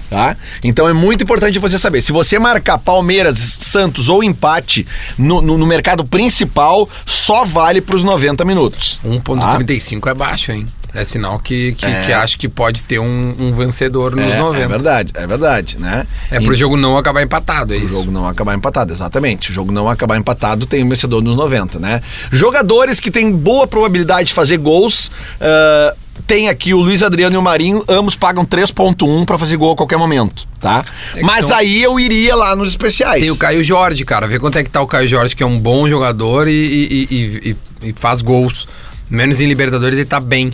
Tá? 0.08 0.36
Então 0.62 0.86
é 0.88 0.92
muito 0.92 1.24
importante 1.24 1.58
você 1.58 1.78
saber. 1.78 2.02
Se 2.02 2.12
você 2.12 2.38
marcar 2.38 2.76
Palmeiras, 2.78 3.38
Santos 3.38 4.08
ou 4.10 4.22
empate 4.22 4.86
no, 5.18 5.40
no- 5.40 5.56
no 5.56 5.66
mercado 5.66 6.04
principal, 6.04 6.88
só 7.06 7.44
vale 7.46 7.80
pros 7.80 8.04
90 8.04 8.44
minutos. 8.44 9.00
tá? 9.02 9.08
1,35 9.08 10.10
é 10.10 10.14
baixo, 10.14 10.52
hein? 10.52 10.66
É 10.94 11.04
sinal 11.04 11.38
que, 11.38 11.72
que, 11.72 11.86
que 11.86 12.12
acho 12.12 12.38
que 12.38 12.48
pode 12.48 12.82
ter 12.82 12.98
um, 12.98 13.34
um 13.38 13.52
vencedor 13.52 14.14
nos 14.14 14.30
É, 14.30 14.36
90. 14.38 14.62
é 14.64 14.68
verdade, 14.68 15.12
é 15.14 15.26
verdade, 15.26 15.78
né? 15.78 16.06
É 16.30 16.38
pro 16.38 16.54
jogo 16.54 16.76
não 16.76 16.98
acabar 16.98 17.22
empatado, 17.22 17.72
é 17.72 17.78
O 17.78 17.84
isso. 17.84 17.94
jogo 17.98 18.10
não 18.10 18.28
acabar 18.28 18.54
empatado, 18.54 18.92
exatamente. 18.92 19.50
O 19.50 19.54
jogo 19.54 19.72
não 19.72 19.88
acabar 19.88 20.18
empatado 20.18 20.66
tem 20.66 20.84
um 20.84 20.88
vencedor 20.88 21.22
nos 21.22 21.34
90, 21.34 21.78
né? 21.78 22.00
Jogadores 22.30 23.00
que 23.00 23.10
têm 23.10 23.32
boa 23.32 23.66
probabilidade 23.66 24.28
de 24.28 24.34
fazer 24.34 24.58
gols. 24.58 25.10
ah, 25.40 25.94
tem 26.26 26.48
aqui 26.50 26.74
o 26.74 26.78
Luiz 26.80 27.02
Adriano 27.02 27.34
e 27.34 27.38
o 27.38 27.42
Marinho, 27.42 27.82
ambos 27.88 28.14
pagam 28.14 28.44
3.1 28.44 29.24
pra 29.24 29.38
fazer 29.38 29.56
gol 29.56 29.72
a 29.72 29.76
qualquer 29.76 29.96
momento, 29.96 30.46
tá? 30.60 30.84
É 31.16 31.22
Mas 31.22 31.46
são- 31.46 31.56
aí 31.56 31.82
eu 31.82 31.98
iria 31.98 32.36
lá 32.36 32.54
nos 32.54 32.68
especiais. 32.68 33.22
Tem 33.22 33.30
o 33.30 33.36
Caio 33.36 33.64
Jorge, 33.64 34.04
cara. 34.04 34.26
Vê 34.28 34.38
quanto 34.38 34.58
é 34.58 34.62
que 34.62 34.68
tá 34.70 34.80
o 34.82 34.86
Caio 34.86 35.08
Jorge, 35.08 35.34
que 35.34 35.42
é 35.42 35.46
um 35.46 35.58
bom 35.58 35.88
jogador 35.88 36.46
e, 36.48 36.52
e- 36.52 37.08
e- 37.10 37.56
e- 37.82 37.88
e 37.88 37.92
faz 37.94 38.20
gols. 38.20 38.68
Menos 39.08 39.40
em 39.40 39.46
Libertadores 39.46 39.98
ele 39.98 40.06
tá 40.06 40.20
bem. 40.20 40.52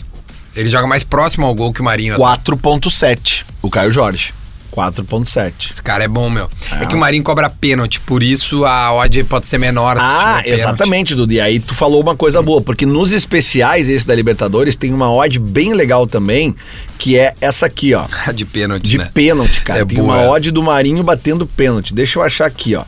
Ele 0.55 0.69
joga 0.69 0.87
mais 0.87 1.05
próximo 1.05 1.47
ao 1.47 1.55
gol 1.55 1.73
que 1.73 1.81
o 1.81 1.85
Marinho. 1.85 2.17
4.7, 2.17 3.45
o 3.63 3.71
Caio 3.71 3.93
Jorge. 3.93 4.33
4.7. 4.73 5.71
Esse 5.73 5.83
cara 5.83 6.05
é 6.05 6.09
bom, 6.09 6.31
meu. 6.31 6.49
É 6.81 6.87
que 6.87 6.95
o 6.95 6.99
Marinho 6.99 7.25
cobra 7.25 7.51
pênalti, 7.51 7.99
por 8.01 8.23
isso 8.23 8.65
a 8.65 8.93
odd 8.93 9.25
pode 9.25 9.47
ser 9.47 9.59
menor. 9.59 9.97
Ah, 9.99 10.43
exatamente, 10.45 11.15
Dudu. 11.17 11.33
E 11.33 11.41
aí 11.41 11.59
tu 11.59 11.75
falou 11.75 12.01
uma 12.01 12.15
coisa 12.15 12.41
boa, 12.43 12.61
porque 12.61 12.87
nos 12.87 13.13
especiais, 13.13 13.89
esse 13.89 14.07
da 14.07 14.15
Libertadores, 14.15 14.77
tem 14.77 14.93
uma 14.93 15.13
odd 15.13 15.39
bem 15.41 15.73
legal 15.75 16.07
também, 16.07 16.55
que 16.99 17.19
é 17.19 17.35
essa 17.41 17.67
aqui, 17.67 17.95
ó. 17.95 18.05
De 18.33 18.45
pênalti, 18.45 18.85
De 18.89 18.99
né? 18.99 19.11
pênalti, 19.13 19.63
cara. 19.63 19.81
É 19.81 19.85
Tem 19.85 20.01
uma 20.01 20.21
essa. 20.21 20.31
odd 20.31 20.51
do 20.53 20.63
Marinho 20.63 21.03
batendo 21.03 21.47
pênalti. 21.47 21.93
Deixa 21.93 22.19
eu 22.19 22.23
achar 22.23 22.47
aqui, 22.47 22.77
ó. 22.77 22.85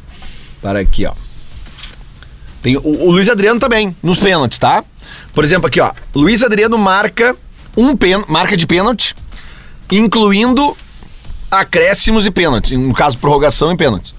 Para 0.62 0.78
aqui, 0.80 1.06
ó. 1.06 1.12
Tem 2.62 2.76
o, 2.76 2.82
o 2.84 3.10
Luiz 3.10 3.28
Adriano 3.28 3.58
também, 3.58 3.96
nos 4.02 4.18
pênaltis, 4.18 4.58
tá? 4.58 4.84
Por 5.32 5.42
exemplo, 5.42 5.66
aqui, 5.66 5.80
ó. 5.80 5.90
Luiz 6.14 6.42
Adriano 6.42 6.76
marca 6.76 7.34
um 7.76 7.96
pen, 7.96 8.24
marca 8.28 8.56
de 8.56 8.66
pênalti, 8.66 9.14
incluindo 9.90 10.76
acréscimos 11.50 12.26
e 12.26 12.30
pênaltis. 12.30 12.78
No 12.78 12.94
caso, 12.94 13.18
prorrogação 13.18 13.72
e 13.72 13.76
pênaltis. 13.76 14.14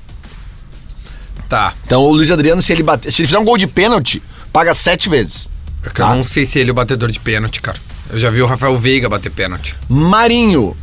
Tá. 1.47 1.73
Então 1.85 2.01
o 2.03 2.13
Luiz 2.13 2.31
Adriano, 2.31 2.61
se 2.61 2.71
ele 2.71 2.83
bater, 2.83 3.11
se 3.11 3.21
ele 3.21 3.27
fizer 3.27 3.39
um 3.39 3.43
gol 3.45 3.57
de 3.57 3.67
pênalti, 3.67 4.21
paga 4.53 4.73
sete 4.73 5.09
vezes. 5.09 5.49
É 5.83 5.89
que 5.89 6.01
Eu 6.01 6.05
Tá? 6.05 6.15
não 6.15 6.23
sei 6.23 6.45
se 6.45 6.59
ele 6.59 6.69
é 6.69 6.71
o 6.71 6.75
batedor 6.75 7.11
de 7.11 7.19
pênalti, 7.19 7.61
cara. 7.61 7.77
Eu 8.09 8.19
já 8.19 8.29
vi 8.29 8.41
o 8.41 8.45
Rafael 8.45 8.77
Veiga 8.77 9.09
bater 9.09 9.31
pênalti. 9.31 9.75
Marinho 9.89 10.75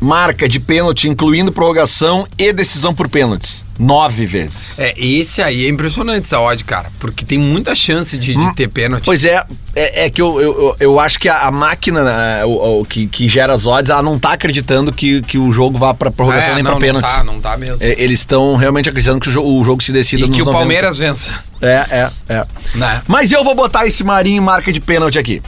marca 0.00 0.48
de 0.48 0.60
pênalti, 0.60 1.08
incluindo 1.08 1.50
prorrogação 1.50 2.26
e 2.38 2.52
decisão 2.52 2.94
por 2.94 3.08
pênaltis. 3.08 3.64
Nove 3.78 4.24
vezes. 4.24 4.78
É, 4.78 4.94
esse 4.98 5.42
aí 5.42 5.66
é 5.66 5.68
impressionante, 5.68 6.24
essa 6.24 6.40
odd, 6.40 6.64
cara. 6.64 6.90
Porque 6.98 7.24
tem 7.26 7.38
muita 7.38 7.74
chance 7.74 8.16
de, 8.16 8.34
de 8.34 8.54
ter 8.54 8.68
pênalti. 8.68 9.04
Pois 9.04 9.22
é, 9.24 9.44
é, 9.74 10.06
é 10.06 10.10
que 10.10 10.20
eu, 10.22 10.40
eu, 10.40 10.76
eu- 10.80 11.00
acho 11.00 11.18
que 11.18 11.28
a, 11.28 11.40
a 11.42 11.50
máquina 11.50 12.02
né, 12.02 12.44
o, 12.46 12.80
o 12.80 12.84
que, 12.86 13.06
que 13.06 13.28
gera 13.28 13.52
as 13.52 13.66
odds, 13.66 13.90
ela 13.90 14.02
não 14.02 14.18
tá 14.18 14.32
acreditando 14.32 14.90
que, 14.92 15.20
que 15.22 15.36
o 15.36 15.52
jogo 15.52 15.76
vá 15.76 15.92
pra 15.92 16.10
prorrogação 16.10 16.52
É, 16.52 16.54
nem 16.54 16.62
não, 16.62 16.70
pra 16.72 16.80
não 16.80 16.86
pênaltis. 16.86 17.14
tá, 17.16 17.24
não 17.24 17.40
tá 17.40 17.56
mesmo. 17.58 17.76
É, 17.86 17.94
Eles 18.00 18.20
estão 18.20 18.56
realmente 18.56 18.88
acreditando 18.88 19.20
que 19.20 19.28
o, 19.28 19.32
jo- 19.32 19.44
o 19.44 19.62
jogo 19.64 19.82
se 19.82 19.92
decida 19.92 20.22
e 20.24 20.30
que 20.30 20.40
o 20.40 20.46
90. 20.46 20.52
Palmeiras 20.58 20.96
vença. 20.98 21.30
É, 21.60 21.84
é, 21.90 22.10
é. 22.30 22.46
Né? 22.74 23.02
Mas 23.06 23.30
eu 23.30 23.44
vou 23.44 23.54
botar 23.54 23.86
esse 23.86 24.02
Marinho 24.02 24.42
marca 24.42 24.72
de 24.72 24.80
pênalti 24.80 25.18
aqui. 25.18 25.42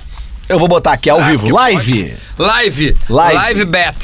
Eu 0.49 0.59
vou 0.59 0.69
botar 0.69 0.93
aqui 0.93 1.09
ao 1.11 1.21
Ah, 1.21 1.29
vivo, 1.31 1.49
live. 1.51 2.15
Live. 2.39 2.97
Live. 3.09 3.35
Live 3.37 3.65
bet. 3.67 3.97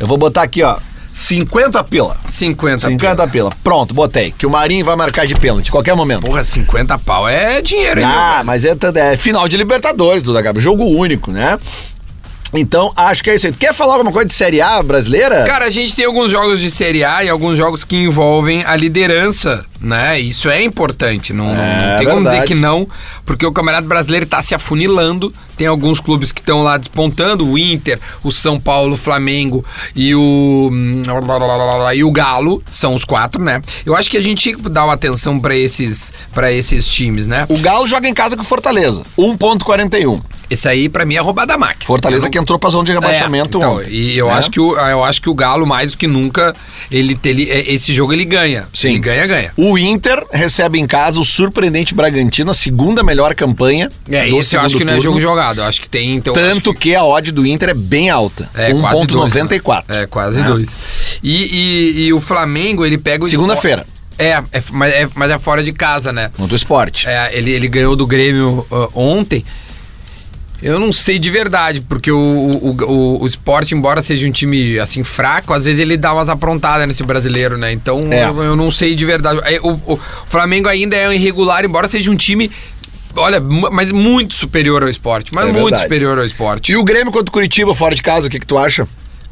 Eu 0.00 0.06
vou 0.06 0.16
botar 0.16 0.42
aqui, 0.42 0.62
ó, 0.62 0.76
50 1.14 1.84
pila. 1.84 2.16
50 2.26 2.88
50 2.88 3.28
pila. 3.28 3.50
Pronto, 3.62 3.92
botei. 3.92 4.32
Que 4.36 4.46
o 4.46 4.50
Marinho 4.50 4.84
vai 4.84 4.96
marcar 4.96 5.26
de 5.26 5.34
pênalti, 5.34 5.70
qualquer 5.70 5.94
momento. 5.94 6.22
Porra, 6.22 6.42
50 6.42 6.98
pau 6.98 7.28
é 7.28 7.60
dinheiro, 7.60 8.00
hein, 8.00 8.06
Ah, 8.06 8.42
mas 8.44 8.64
é, 8.64 8.74
é 8.94 9.16
final 9.18 9.46
de 9.46 9.56
Libertadores, 9.58 10.22
Duda 10.22 10.40
Gabi. 10.40 10.60
Jogo 10.60 10.84
único, 10.84 11.30
né? 11.30 11.58
Então, 12.52 12.92
acho 12.96 13.22
que 13.22 13.30
é 13.30 13.34
isso 13.36 13.46
aí. 13.46 13.52
Tu 13.52 13.58
quer 13.58 13.72
falar 13.72 13.94
alguma 13.94 14.10
coisa 14.12 14.26
de 14.26 14.32
Série 14.34 14.60
A 14.60 14.82
brasileira? 14.82 15.44
Cara, 15.44 15.66
a 15.66 15.70
gente 15.70 15.94
tem 15.94 16.04
alguns 16.04 16.30
jogos 16.30 16.58
de 16.60 16.70
Série 16.70 17.04
A 17.04 17.22
e 17.24 17.28
alguns 17.28 17.56
jogos 17.56 17.84
que 17.84 17.96
envolvem 17.96 18.64
a 18.64 18.74
liderança, 18.76 19.64
né? 19.80 20.18
Isso 20.18 20.48
é 20.50 20.62
importante. 20.62 21.32
Não, 21.32 21.46
não- 21.46 21.54
não 21.54 21.62
É 21.62 21.96
tem 21.98 22.08
como 22.08 22.24
dizer 22.24 22.42
que 22.44 22.54
não, 22.54 22.88
porque 23.24 23.46
o 23.46 23.52
Campeonato 23.52 23.86
Brasileiro 23.86 24.26
tá 24.26 24.42
se 24.42 24.54
afunilando. 24.54 25.32
Tem 25.56 25.66
alguns 25.66 26.00
clubes 26.00 26.32
que 26.32 26.40
estão 26.40 26.62
lá 26.62 26.76
despontando, 26.78 27.46
o 27.46 27.58
Inter, 27.58 28.00
o 28.24 28.32
São 28.32 28.58
Paulo, 28.58 28.94
o 28.94 28.96
Flamengo 28.96 29.64
e 29.94 30.14
o 30.14 30.70
hum, 30.72 31.02
e 31.94 32.02
o 32.02 32.10
Galo, 32.10 32.62
são 32.70 32.94
os 32.94 33.04
quatro, 33.04 33.42
né? 33.44 33.60
Eu 33.84 33.94
acho 33.94 34.10
que 34.10 34.16
a 34.16 34.22
gente 34.22 34.40
tinha 34.42 34.56
que 34.56 34.68
dar 34.70 34.84
uma 34.84 34.94
atenção 34.94 35.38
pra 35.38 35.54
esses 35.54 36.12
para 36.34 36.50
esses 36.50 36.88
times, 36.88 37.26
né? 37.26 37.44
O 37.48 37.58
Galo 37.58 37.86
joga 37.86 38.08
em 38.08 38.14
casa 38.14 38.36
com 38.36 38.42
o 38.42 38.46
Fortaleza. 38.46 39.02
1.41. 39.18 40.20
Esse 40.50 40.68
aí 40.68 40.88
pra 40.88 41.04
mim 41.04 41.14
é 41.14 41.20
roubar 41.20 41.46
da 41.46 41.56
máquina. 41.56 41.84
Fortaleza 41.86 42.24
não- 42.24 42.30
que 42.30 42.36
entrou 42.38 42.58
pra 42.58 42.68
zona 42.70 42.84
de 42.84 42.92
rebaixamento 42.92 43.58
É, 43.58 43.60
então, 43.60 43.76
ontem. 43.76 43.90
E 43.92 44.18
eu, 44.18 44.26
né? 44.26 44.32
acho 44.32 44.50
que 44.50 44.58
o, 44.58 44.76
eu 44.76 45.04
acho 45.04 45.22
que 45.22 45.30
o 45.30 45.34
Galo, 45.34 45.64
mais 45.64 45.92
do 45.92 45.96
que 45.98 46.08
nunca, 46.08 46.54
ele, 46.90 47.16
ele, 47.24 47.48
é, 47.48 47.72
esse 47.72 47.94
jogo 47.94 48.12
ele 48.12 48.24
ganha. 48.24 48.66
Sim. 48.74 48.90
Ele 48.90 48.98
ganha, 48.98 49.26
ganha. 49.28 49.52
O 49.56 49.78
Inter 49.78 50.24
recebe 50.32 50.78
em 50.80 50.86
casa 50.88 51.20
o 51.20 51.24
surpreendente 51.24 51.94
Bragantino, 51.94 52.50
a 52.50 52.54
segunda 52.54 53.02
melhor 53.04 53.32
campanha. 53.34 53.88
É, 54.10 54.28
esse 54.28 54.56
eu 54.56 54.60
acho 54.60 54.76
que 54.76 54.84
não 54.84 54.92
é 54.94 54.96
turno. 54.96 55.10
jogo 55.12 55.20
jogado. 55.20 55.60
Eu 55.60 55.64
acho 55.64 55.80
que 55.80 55.88
tem. 55.88 56.16
Então, 56.16 56.34
Tanto 56.34 56.74
que... 56.74 56.94
a 56.96 57.04
odd 57.04 57.30
do 57.30 57.46
Inter 57.46 57.68
é 57.68 57.74
bem 57.74 58.10
alta. 58.10 58.48
É, 58.54 58.72
quase 58.74 59.06
dois, 59.06 59.32
1.94. 59.32 59.84
né? 59.88 60.02
É, 60.02 60.06
quase 60.06 60.40
É. 60.40 60.42
dois. 60.42 60.76
E, 61.22 61.44
e, 61.44 62.06
e 62.06 62.12
o 62.12 62.20
Flamengo, 62.20 62.84
ele 62.84 62.98
pega 62.98 63.24
o. 63.24 63.28
Segunda-feira. 63.28 63.86
É, 64.18 64.32
é, 64.52 64.62
mas 64.72 64.92
é, 64.92 65.08
mas 65.14 65.30
é 65.30 65.38
fora 65.38 65.62
de 65.62 65.72
casa, 65.72 66.12
né? 66.12 66.30
Contra 66.36 66.52
o 66.52 66.56
esporte. 66.56 67.06
É, 67.08 67.30
ele, 67.32 67.52
ele 67.52 67.68
ganhou 67.68 67.94
do 67.96 68.06
Grêmio 68.06 68.66
ah, 68.70 68.88
ontem. 68.94 69.44
Eu 70.62 70.78
não 70.78 70.92
sei 70.92 71.18
de 71.18 71.30
verdade, 71.30 71.80
porque 71.80 72.10
o, 72.12 72.16
o, 72.18 72.70
o, 72.84 73.22
o 73.22 73.26
Sport, 73.26 73.72
embora 73.72 74.02
seja 74.02 74.26
um 74.26 74.30
time 74.30 74.78
assim 74.78 75.02
fraco, 75.02 75.52
às 75.54 75.64
vezes 75.64 75.80
ele 75.80 75.96
dá 75.96 76.12
umas 76.12 76.28
aprontadas 76.28 76.86
nesse 76.86 77.02
brasileiro, 77.02 77.56
né? 77.56 77.72
Então 77.72 78.00
É. 78.10 78.24
eu, 78.28 78.42
eu 78.42 78.56
não 78.56 78.70
sei 78.70 78.94
de 78.94 79.04
verdade. 79.06 79.40
É, 79.44 79.58
O, 79.62 79.72
o 79.86 79.98
Flamengo 80.26 80.68
ainda 80.68 80.94
é 80.96 81.14
irregular, 81.14 81.64
embora 81.64 81.88
seja 81.88 82.10
um 82.10 82.16
time, 82.16 82.50
olha, 83.16 83.40
mas 83.40 83.90
muito 83.90 84.34
superior 84.34 84.82
ao 84.82 84.88
esporte. 84.88 85.30
Mas 85.34 85.44
É 85.48 85.52
muito 85.52 85.62
verdade. 85.64 85.82
superior 85.82 86.18
ao 86.18 86.24
esporte. 86.26 86.72
E 86.72 86.76
o 86.76 86.84
Grêmio 86.84 87.10
contra 87.12 87.28
o 87.30 87.32
Curitiba 87.32 87.74
fora 87.74 87.94
de 87.94 88.02
casa, 88.02 88.26
o 88.26 88.30
que, 88.30 88.38
que 88.38 88.46
tu 88.46 88.58
acha? 88.58 88.86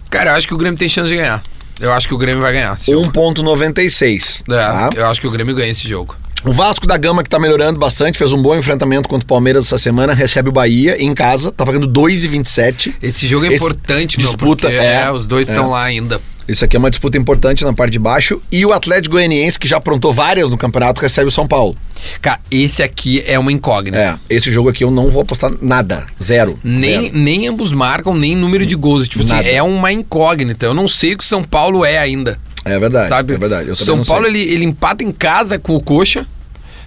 Cara, 0.09 0.31
eu 0.31 0.35
acho 0.37 0.49
que 0.49 0.55
o 0.55 0.57
Grêmio 0.57 0.79
tem 0.79 0.89
chance 0.89 1.11
de 1.11 1.17
ganhar. 1.17 1.43
Eu 1.79 1.93
acho 1.93 2.09
que 2.09 2.15
o 2.15 2.19
Grêmio 2.19 2.41
vai 2.43 2.53
ganhar. 2.55 2.75
esse 2.75 2.91
Um 2.95 3.05
jogo. 3.05 3.35
1.96. 3.35 4.43
É, 4.49 4.55
tá? 4.57 4.89
Eu 4.97 5.07
acho 5.07 5.21
que 5.21 5.27
o 5.27 5.31
Grêmio 5.31 5.55
ganha 5.55 5.71
esse 5.71 5.87
jogo. 5.87 6.17
O 6.45 6.53
Vasco 6.53 6.87
da 6.87 6.97
Gama, 6.97 7.23
que 7.23 7.29
tá 7.29 7.39
melhorando 7.39 7.79
bastante, 7.81 8.17
fez 8.17 8.33
um 8.33 8.41
bom 8.41 8.57
enfrentamento 8.57 9.09
contra 9.09 9.25
o 9.25 9.29
Palmeiras 9.29 9.67
essa 9.67 9.79
semana, 9.79 10.15
recebe 10.15 10.49
o 10.49 10.53
Bahia 10.53 10.97
em 11.03 11.13
casa, 11.13 11.51
tá 11.51 11.67
pagando 11.67 11.89
2,27. 11.89 12.95
Esse 13.03 13.27
jogo 13.27 13.45
é 13.45 13.49
Esse 13.49 13.57
importante, 13.57 14.19
meu, 14.19 14.27
disputa, 14.27 14.69
porque 14.69 14.77
é, 14.77 15.03
é, 15.03 15.11
os 15.11 15.27
dois 15.27 15.49
é. 15.49 15.53
estão 15.53 15.69
lá 15.71 15.83
ainda. 15.83 16.21
Isso 16.49 16.65
aqui 16.65 16.77
é 16.77 16.79
uma 16.79 16.89
disputa 16.89 17.19
importante 17.19 17.63
na 17.63 17.75
parte 17.75 17.93
de 17.93 17.99
baixo. 17.99 18.41
E 18.51 18.65
o 18.65 18.73
Atlético 18.73 19.17
Goianiense, 19.17 19.59
que 19.59 19.69
já 19.69 19.77
aprontou 19.77 20.15
várias 20.15 20.49
no 20.49 20.57
campeonato, 20.57 21.03
recebe 21.03 21.29
o 21.29 21.31
São 21.31 21.47
Paulo. 21.47 21.77
Cara, 22.23 22.41
esse 22.51 22.83
aqui 22.83 23.23
é 23.27 23.39
uma 23.39 23.53
incógnita. 23.53 23.99
É, 23.99 24.35
esse 24.35 24.51
jogo 24.51 24.71
aqui 24.71 24.83
eu 24.83 24.91
não 24.91 25.11
vou 25.11 25.21
apostar 25.21 25.53
nada. 25.61 26.07
Zero. 26.23 26.59
Nem, 26.65 27.03
Zero. 27.03 27.19
nem 27.19 27.49
ambos 27.49 27.71
marcam, 27.73 28.15
nem 28.15 28.35
número 28.35 28.65
de 28.65 28.75
gols. 28.77 29.09
Tipo 29.09 29.23
assim, 29.23 29.35
Nada. 29.35 29.49
é 29.49 29.63
uma 29.63 29.93
incógnita. 29.93 30.65
Eu 30.65 30.73
não 30.73 30.89
sei 30.89 31.13
o 31.13 31.19
que 31.19 31.25
o 31.25 31.27
São 31.27 31.45
Paulo 31.45 31.85
é 31.85 31.99
ainda. 31.99 32.39
É 32.65 32.79
verdade. 32.79 33.09
Sabe? 33.09 33.35
É 33.35 33.39
verdade. 33.39 33.71
O 33.71 33.77
São 33.77 34.03
Paulo, 34.05 34.31
sei. 34.31 34.43
ele, 34.43 34.53
ele 34.55 34.65
empata 34.65 35.03
em 35.05 35.13
casa 35.13 35.59
com 35.59 35.75
o 35.77 35.83
Coxa, 35.83 36.27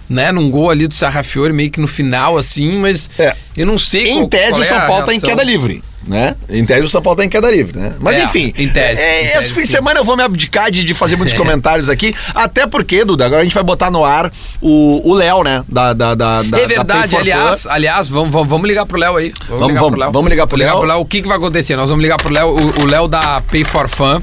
né? 0.08 0.30
Num 0.32 0.50
gol 0.50 0.70
ali 0.70 0.86
do 0.86 0.94
Sarrafiore, 0.94 1.52
meio 1.52 1.70
que 1.70 1.80
no 1.80 1.88
final, 1.88 2.36
assim, 2.38 2.78
mas 2.78 3.08
É. 3.18 3.34
eu 3.56 3.66
não 3.66 3.78
sei 3.78 4.10
Em 4.10 4.14
qual, 4.18 4.28
tese, 4.28 4.50
qual 4.52 4.60
o 4.60 4.64
é 4.64 4.68
São 4.68 4.78
a 4.78 4.86
Paulo 4.86 5.06
tá 5.06 5.14
em 5.14 5.20
queda 5.20 5.42
livre, 5.42 5.82
né? 6.06 6.34
Em 6.48 6.64
tese, 6.64 6.84
o 6.84 6.88
São 6.88 7.00
Paulo 7.02 7.16
tá 7.18 7.24
em 7.24 7.28
queda 7.28 7.50
livre, 7.50 7.78
né? 7.78 7.92
Mas 8.00 8.16
É, 8.16 8.24
enfim. 8.24 8.52
em 8.56 8.68
tese, 8.68 9.00
é, 9.02 9.22
em 9.22 9.24
esse 9.26 9.34
tese, 9.38 9.52
fim 9.54 9.60
de 9.62 9.66
semana 9.68 10.00
eu 10.00 10.04
vou 10.04 10.16
me 10.16 10.22
abdicar 10.22 10.70
de, 10.70 10.82
de 10.84 10.94
fazer 10.94 11.16
muitos 11.16 11.34
comentários 11.38 11.88
aqui. 11.88 12.12
Até 12.34 12.66
porque, 12.66 13.04
Duda, 13.04 13.26
agora 13.26 13.40
a 13.40 13.44
gente 13.44 13.54
vai 13.54 13.62
botar 13.62 13.90
no 13.90 14.04
ar 14.04 14.30
o 14.60 15.14
Léo, 15.14 15.42
né? 15.42 15.64
Da, 15.68 15.92
da, 15.92 16.14
da, 16.14 16.42
da- 16.42 16.58
É 16.58 16.62
da 16.62 16.66
verdade, 16.66 17.10
for 17.10 17.20
aliás, 17.20 17.66
aliás, 17.66 18.08
vamos, 18.08 18.30
vamos, 18.32 18.48
vamos 18.48 18.68
ligar 18.68 18.86
pro 18.86 18.98
Léo 18.98 19.16
aí. 19.16 19.32
Vamos, 19.48 19.68
ligar 19.68 19.80
vamos, 19.80 19.90
pro 19.92 20.00
Léo. 20.00 20.12
vamos 20.12 20.30
ligar 20.30 20.46
pro 20.46 20.58
Vamos 20.58 20.88
Léo. 20.88 21.00
O 21.00 21.04
que, 21.06 21.22
que 21.22 21.28
vai 21.28 21.36
acontecer? 21.36 21.76
Nós 21.76 21.88
vamos 21.90 22.02
ligar 22.02 22.16
pro 22.18 22.32
Léo, 22.32 22.48
o 22.80 22.84
Léo 22.86 23.08
da 23.08 23.40
Pay 23.40 23.64
for 23.64 23.88
Fun, 23.88 24.20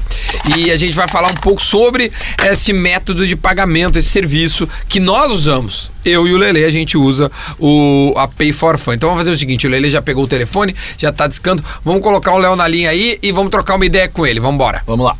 e 0.56 0.70
a 0.70 0.76
gente 0.76 0.94
vai 0.94 1.08
falar 1.08 1.28
um 1.30 1.34
pouco 1.34 1.60
sobre 1.62 2.10
esse 2.44 2.72
método 2.72 3.26
de 3.26 3.36
pagamento, 3.36 3.98
esse 3.98 4.08
serviço 4.08 4.68
que 4.88 5.00
nós 5.00 5.30
usamos. 5.30 5.90
Eu 6.04 6.26
e 6.26 6.32
o 6.32 6.38
Lele, 6.38 6.64
a 6.64 6.70
gente 6.70 6.96
usa 6.96 7.30
o, 7.58 8.14
a 8.16 8.26
Pay 8.26 8.52
for 8.52 8.78
Fun. 8.78 8.94
Então 8.94 9.10
vamos 9.10 9.20
fazer 9.20 9.34
o 9.34 9.38
seguinte: 9.38 9.66
o 9.66 9.70
Lele 9.70 9.90
já 9.90 10.00
pegou 10.00 10.24
o 10.24 10.28
telefone, 10.28 10.74
já 10.96 11.12
tá 11.12 11.26
discando. 11.26 11.64
Vamos 11.84 12.02
colocar 12.02 12.32
o 12.32 12.38
Léo 12.38 12.56
na 12.56 12.66
linha 12.66 12.90
aí 12.90 13.18
e 13.22 13.32
vamos 13.32 13.50
trocar 13.50 13.76
uma 13.76 13.86
ideia 13.86 14.08
com 14.08 14.26
ele. 14.26 14.40
Vamos 14.40 14.54
embora. 14.54 14.82
Vamos 14.86 15.04
lá. 15.04 15.16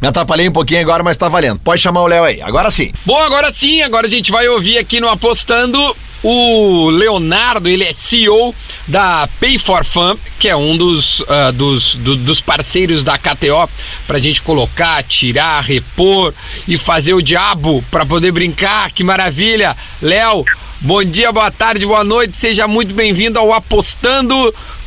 Me 0.00 0.08
atrapalhei 0.08 0.48
um 0.48 0.52
pouquinho 0.52 0.80
agora, 0.80 1.02
mas 1.02 1.16
tá 1.16 1.28
valendo. 1.28 1.58
Pode 1.60 1.80
chamar 1.80 2.02
o 2.02 2.06
Léo 2.06 2.24
aí. 2.24 2.42
Agora 2.42 2.70
sim. 2.70 2.92
Bom, 3.06 3.18
agora 3.18 3.52
sim, 3.52 3.80
agora 3.82 4.06
a 4.06 4.10
gente 4.10 4.30
vai 4.30 4.46
ouvir 4.48 4.76
aqui 4.76 5.00
no 5.00 5.08
Apostando 5.08 5.78
O 6.26 6.88
Leonardo, 6.88 7.68
ele 7.68 7.84
é 7.84 7.92
CEO 7.92 8.54
da 8.88 9.28
Pay 9.38 9.58
for 9.58 9.84
Fun, 9.84 10.16
que 10.38 10.48
é 10.48 10.56
um 10.56 10.74
dos, 10.74 11.20
uh, 11.20 11.52
dos, 11.52 11.96
do, 11.96 12.16
dos 12.16 12.40
parceiros 12.40 13.04
da 13.04 13.18
KTO 13.18 13.68
para 14.06 14.16
a 14.16 14.20
gente 14.20 14.40
colocar, 14.40 15.02
tirar, 15.02 15.60
repor 15.60 16.32
e 16.66 16.78
fazer 16.78 17.12
o 17.12 17.20
diabo 17.20 17.84
para 17.90 18.06
poder 18.06 18.32
brincar. 18.32 18.90
Que 18.90 19.04
maravilha! 19.04 19.76
Léo, 20.00 20.46
bom 20.80 21.04
dia, 21.04 21.30
boa 21.30 21.50
tarde, 21.50 21.84
boa 21.84 22.02
noite, 22.02 22.38
seja 22.38 22.66
muito 22.66 22.94
bem-vindo 22.94 23.38
ao 23.38 23.52
Apostando. 23.52 24.34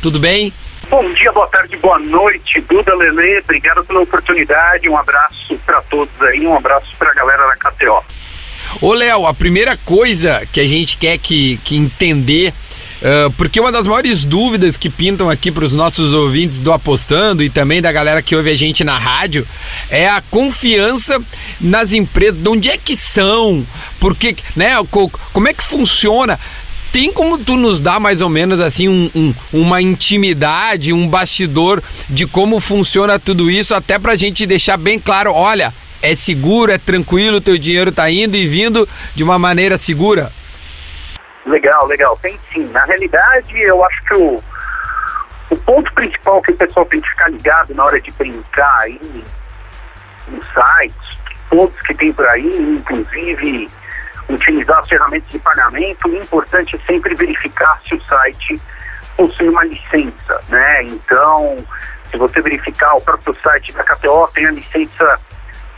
Tudo 0.02 0.18
bem? 0.18 0.52
Bom 0.90 1.08
dia, 1.12 1.30
boa 1.30 1.46
tarde, 1.46 1.76
boa 1.76 2.00
noite, 2.00 2.60
Duda 2.62 2.96
Lele, 2.96 3.38
obrigado 3.44 3.84
pela 3.84 4.00
oportunidade, 4.00 4.88
um 4.88 4.96
abraço 4.96 5.56
para 5.64 5.80
todos 5.82 6.20
aí, 6.22 6.44
um 6.44 6.56
abraço 6.56 6.88
para 6.98 7.12
a 7.12 7.14
galera 7.14 7.46
da 7.46 7.70
KTO. 7.70 8.17
Ô 8.80 8.92
Léo, 8.92 9.26
a 9.26 9.34
primeira 9.34 9.76
coisa 9.76 10.46
que 10.52 10.60
a 10.60 10.66
gente 10.66 10.96
quer 10.96 11.18
que, 11.18 11.58
que 11.64 11.76
entender 11.76 12.52
Uh, 12.98 13.30
porque 13.34 13.60
uma 13.60 13.70
das 13.70 13.86
maiores 13.86 14.24
dúvidas 14.24 14.76
que 14.76 14.90
pintam 14.90 15.30
aqui 15.30 15.52
para 15.52 15.64
os 15.64 15.72
nossos 15.72 16.12
ouvintes 16.12 16.58
do 16.58 16.72
Apostando 16.72 17.44
e 17.44 17.48
também 17.48 17.80
da 17.80 17.92
galera 17.92 18.20
que 18.20 18.34
ouve 18.34 18.50
a 18.50 18.56
gente 18.56 18.82
na 18.82 18.98
rádio 18.98 19.46
é 19.88 20.08
a 20.08 20.20
confiança 20.20 21.22
nas 21.60 21.92
empresas. 21.92 22.42
De 22.42 22.48
onde 22.48 22.68
é 22.68 22.76
que 22.76 22.96
são? 22.96 23.64
Porque, 24.00 24.34
né? 24.56 24.72
Como 25.32 25.46
é 25.46 25.54
que 25.54 25.62
funciona? 25.62 26.40
Tem 26.92 27.12
como 27.12 27.38
tu 27.38 27.56
nos 27.56 27.80
dar 27.80 28.00
mais 28.00 28.20
ou 28.20 28.28
menos 28.28 28.60
assim 28.60 28.88
um, 28.88 29.10
um, 29.14 29.34
uma 29.52 29.80
intimidade, 29.80 30.92
um 30.92 31.06
bastidor 31.06 31.82
de 32.08 32.26
como 32.26 32.58
funciona 32.60 33.18
tudo 33.18 33.50
isso, 33.50 33.74
até 33.74 33.98
para 33.98 34.12
a 34.12 34.16
gente 34.16 34.46
deixar 34.46 34.76
bem 34.76 34.98
claro, 34.98 35.32
olha, 35.32 35.74
é 36.02 36.14
seguro, 36.14 36.72
é 36.72 36.78
tranquilo, 36.78 37.40
teu 37.40 37.58
dinheiro 37.58 37.92
tá 37.92 38.10
indo 38.10 38.36
e 38.36 38.46
vindo 38.46 38.88
de 39.14 39.22
uma 39.22 39.38
maneira 39.38 39.76
segura? 39.76 40.32
Legal, 41.44 41.86
legal. 41.86 42.18
Tem 42.20 42.38
sim. 42.52 42.68
Na 42.72 42.84
realidade, 42.84 43.58
eu 43.58 43.84
acho 43.84 44.04
que 44.04 44.14
o, 44.14 44.42
o 45.50 45.56
ponto 45.56 45.92
principal 45.94 46.42
que 46.42 46.52
o 46.52 46.56
pessoal 46.56 46.86
tem 46.86 47.00
que 47.00 47.08
ficar 47.08 47.30
ligado 47.30 47.74
na 47.74 47.84
hora 47.84 48.00
de 48.00 48.10
brincar 48.12 48.80
aí 48.80 49.00
nos 50.28 50.46
sites, 50.46 51.18
todos 51.50 51.78
que 51.80 51.94
tem 51.94 52.12
por 52.12 52.26
aí, 52.28 52.74
inclusive 52.76 53.66
utilizar 54.28 54.78
as 54.78 54.88
ferramentas 54.88 55.28
de 55.28 55.38
pagamento, 55.38 56.08
o 56.08 56.16
importante 56.16 56.76
é 56.76 56.78
sempre 56.80 57.14
verificar 57.14 57.80
se 57.86 57.94
o 57.94 58.02
site 58.02 58.60
possui 59.16 59.48
uma 59.48 59.64
licença, 59.64 60.40
né? 60.48 60.82
Então, 60.84 61.56
se 62.10 62.16
você 62.16 62.40
verificar 62.40 62.94
o 62.94 63.00
próprio 63.00 63.36
site 63.42 63.72
da 63.72 63.84
KTO 63.84 64.28
tem 64.34 64.46
a 64.46 64.52
licença 64.52 65.18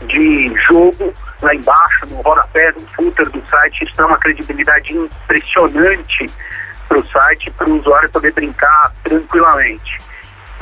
de 0.07 0.55
jogo 0.69 1.13
lá 1.43 1.55
embaixo, 1.55 2.07
no 2.07 2.21
rodapé, 2.23 2.73
no 2.73 2.81
footer 2.89 3.29
do 3.31 3.43
site. 3.49 3.85
Isso 3.85 3.97
dá 3.97 4.07
uma 4.07 4.19
credibilidade 4.19 4.93
impressionante 4.95 6.27
para 6.89 6.99
o 6.99 7.07
site, 7.07 7.51
para 7.53 7.69
o 7.69 7.79
usuário 7.79 8.11
poder 8.11 8.33
brincar 8.33 8.93
tranquilamente. 9.05 9.99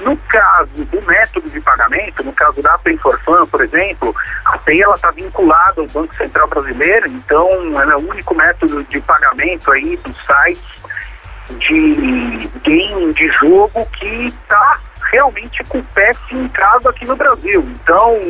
No 0.01 0.17
caso 0.17 0.85
do 0.85 1.03
método 1.07 1.51
de 1.51 1.61
pagamento, 1.61 2.23
no 2.23 2.33
caso 2.33 2.63
da 2.63 2.79
Pay 2.79 2.97
for 2.99 3.19
Fun, 3.21 3.47
por 3.47 3.61
exemplo, 3.61 4.15
a 4.45 4.57
Pay 4.59 4.81
está 4.95 5.11
vinculada 5.11 5.81
ao 5.81 5.87
Banco 5.89 6.15
Central 6.15 6.47
Brasileiro, 6.49 7.09
então 7.09 7.49
ela 7.81 7.93
é 7.93 7.97
o 7.97 8.11
único 8.11 8.35
método 8.35 8.85
de 8.85 9.01
pagamento 9.01 9.73
aí 9.73 9.97
dos 9.97 10.17
sites 10.17 10.79
de 11.59 12.51
game, 12.63 13.13
de 13.13 13.33
jogo 13.33 13.87
que 13.99 14.27
está 14.27 14.79
realmente 15.11 15.65
com 15.65 15.79
o 15.79 15.85
pé 15.85 16.13
fincado 16.29 16.89
aqui 16.89 17.05
no 17.07 17.17
Brasil. 17.17 17.61
Então, 17.61 18.21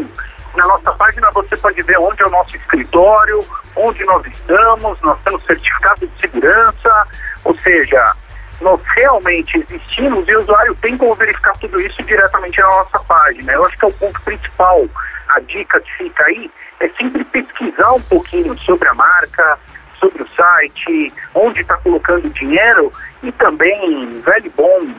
na 0.55 0.67
nossa 0.67 0.93
página 0.93 1.31
você 1.33 1.57
pode 1.57 1.83
ver 1.83 1.99
onde 1.99 2.23
é 2.23 2.27
o 2.27 2.31
nosso 2.31 2.57
escritório, 2.57 3.45
onde 3.77 4.05
nós 4.05 4.25
estamos, 4.27 5.01
nós 5.01 5.19
temos 5.25 5.45
certificado 5.45 6.07
de 6.07 6.21
segurança, 6.21 7.07
ou 7.45 7.59
seja, 7.61 8.15
nós 8.61 8.83
realmente 8.97 9.59
existimos 9.59 10.27
e 10.29 10.35
o 10.35 10.41
usuário 10.41 10.75
tem 10.77 10.97
como 10.97 11.15
verificar 11.15 11.57
tudo 11.59 11.81
isso 11.81 12.03
diretamente 12.03 12.61
na 12.61 12.67
nossa 12.67 12.99
página. 13.01 13.53
Eu 13.53 13.65
acho 13.65 13.79
que 13.79 13.85
é 13.85 13.89
o 13.89 13.93
ponto 13.93 14.21
principal. 14.23 14.89
A 15.29 15.41
dica 15.41 15.81
que 15.81 15.93
fica 15.99 16.25
aí 16.25 16.51
é 16.81 16.89
sempre 16.91 17.25
pesquisar 17.25 17.93
um 17.93 18.03
pouquinho 18.03 18.57
sobre 18.59 18.89
a 18.89 18.95
marca, 18.95 19.59
sobre 20.01 20.23
o 20.23 20.29
site, 20.37 21.13
onde 21.35 21.61
está 21.61 21.77
colocando 21.79 22.29
dinheiro 22.31 22.93
e 23.23 23.31
também, 23.33 24.09
velho 24.21 24.53
bom, 24.57 24.95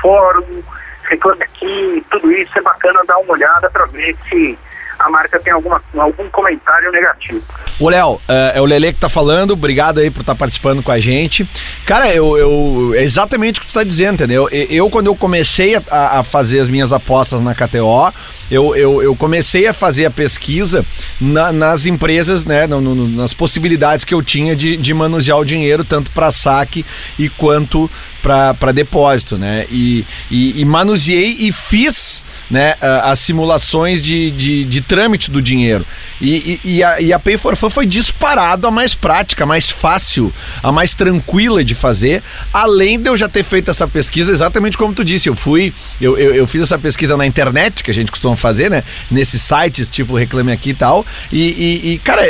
fórum, 0.00 0.62
reclame 1.04 1.42
aqui, 1.42 2.02
tudo 2.10 2.32
isso 2.32 2.58
é 2.58 2.62
bacana 2.62 3.04
dar 3.06 3.18
uma 3.18 3.32
olhada 3.32 3.70
para 3.70 3.86
ver 3.86 4.16
se 4.28 4.58
a 4.98 5.10
marca 5.10 5.40
tem 5.40 5.52
alguma, 5.52 5.82
algum 5.96 6.28
comentário 6.30 6.90
negativo. 6.90 7.42
O 7.78 7.88
Léo, 7.88 8.20
é, 8.28 8.52
é 8.56 8.60
o 8.60 8.64
Lele 8.64 8.92
que 8.92 8.98
tá 8.98 9.08
falando, 9.08 9.52
obrigado 9.52 9.98
aí 9.98 10.10
por 10.10 10.20
estar 10.20 10.34
tá 10.34 10.38
participando 10.38 10.82
com 10.82 10.92
a 10.92 10.98
gente. 10.98 11.48
Cara, 11.84 12.12
eu, 12.12 12.36
eu, 12.36 12.92
é 12.94 13.02
exatamente 13.02 13.58
o 13.58 13.62
que 13.62 13.68
tu 13.68 13.74
tá 13.74 13.82
dizendo, 13.82 14.14
entendeu? 14.14 14.48
Eu, 14.50 14.66
eu 14.70 14.90
quando 14.90 15.06
eu 15.06 15.16
comecei 15.16 15.74
a, 15.76 16.20
a, 16.20 16.22
fazer 16.22 16.60
as 16.60 16.68
minhas 16.68 16.92
apostas 16.92 17.40
na 17.40 17.54
KTO, 17.54 18.12
eu, 18.50 18.76
eu, 18.76 19.02
eu 19.02 19.16
comecei 19.16 19.66
a 19.66 19.72
fazer 19.72 20.06
a 20.06 20.10
pesquisa 20.10 20.84
na, 21.20 21.52
nas 21.52 21.86
empresas, 21.86 22.44
né, 22.44 22.66
no, 22.66 22.80
no, 22.80 23.08
nas 23.08 23.34
possibilidades 23.34 24.04
que 24.04 24.14
eu 24.14 24.22
tinha 24.22 24.54
de, 24.54 24.76
de 24.76 24.94
manusear 24.94 25.38
o 25.38 25.44
dinheiro, 25.44 25.84
tanto 25.84 26.10
para 26.12 26.30
saque 26.30 26.84
e 27.18 27.28
quanto 27.28 27.90
para 28.22 28.72
depósito, 28.72 29.36
né? 29.36 29.66
E, 29.70 30.06
e, 30.30 30.60
e 30.60 30.64
manuseei 30.64 31.36
e 31.40 31.52
fiz 31.52 32.24
né, 32.50 32.74
as 33.02 33.18
simulações 33.18 34.02
de, 34.02 34.30
de, 34.30 34.64
de 34.64 34.80
trâmite 34.80 35.30
do 35.30 35.40
dinheiro. 35.40 35.86
E, 36.20 36.60
e, 36.64 36.76
e, 36.76 36.84
a, 36.84 37.00
e 37.00 37.12
a 37.12 37.18
Pay 37.18 37.36
for 37.36 37.56
Fun 37.56 37.70
foi 37.70 37.86
disparado 37.86 38.66
a 38.66 38.70
mais 38.70 38.94
prática, 38.94 39.44
a 39.44 39.46
mais 39.46 39.70
fácil, 39.70 40.32
a 40.62 40.70
mais 40.70 40.94
tranquila 40.94 41.64
de 41.64 41.74
fazer, 41.74 42.22
além 42.52 42.98
de 42.98 43.08
eu 43.08 43.16
já 43.16 43.28
ter 43.28 43.42
feito 43.42 43.70
essa 43.70 43.86
pesquisa 43.88 44.32
exatamente 44.32 44.76
como 44.76 44.94
tu 44.94 45.04
disse. 45.04 45.28
Eu 45.28 45.36
fui, 45.36 45.72
eu, 46.00 46.16
eu, 46.18 46.34
eu 46.34 46.46
fiz 46.46 46.62
essa 46.62 46.78
pesquisa 46.78 47.16
na 47.16 47.26
internet, 47.26 47.82
que 47.82 47.90
a 47.90 47.94
gente 47.94 48.10
costuma 48.10 48.36
fazer, 48.36 48.70
né? 48.70 48.82
Nesses 49.10 49.42
sites 49.42 49.88
tipo 49.88 50.16
Reclame 50.16 50.52
Aqui 50.52 50.70
e 50.70 50.74
tal. 50.74 51.04
E, 51.32 51.92
e 51.92 51.98
cara, 51.98 52.22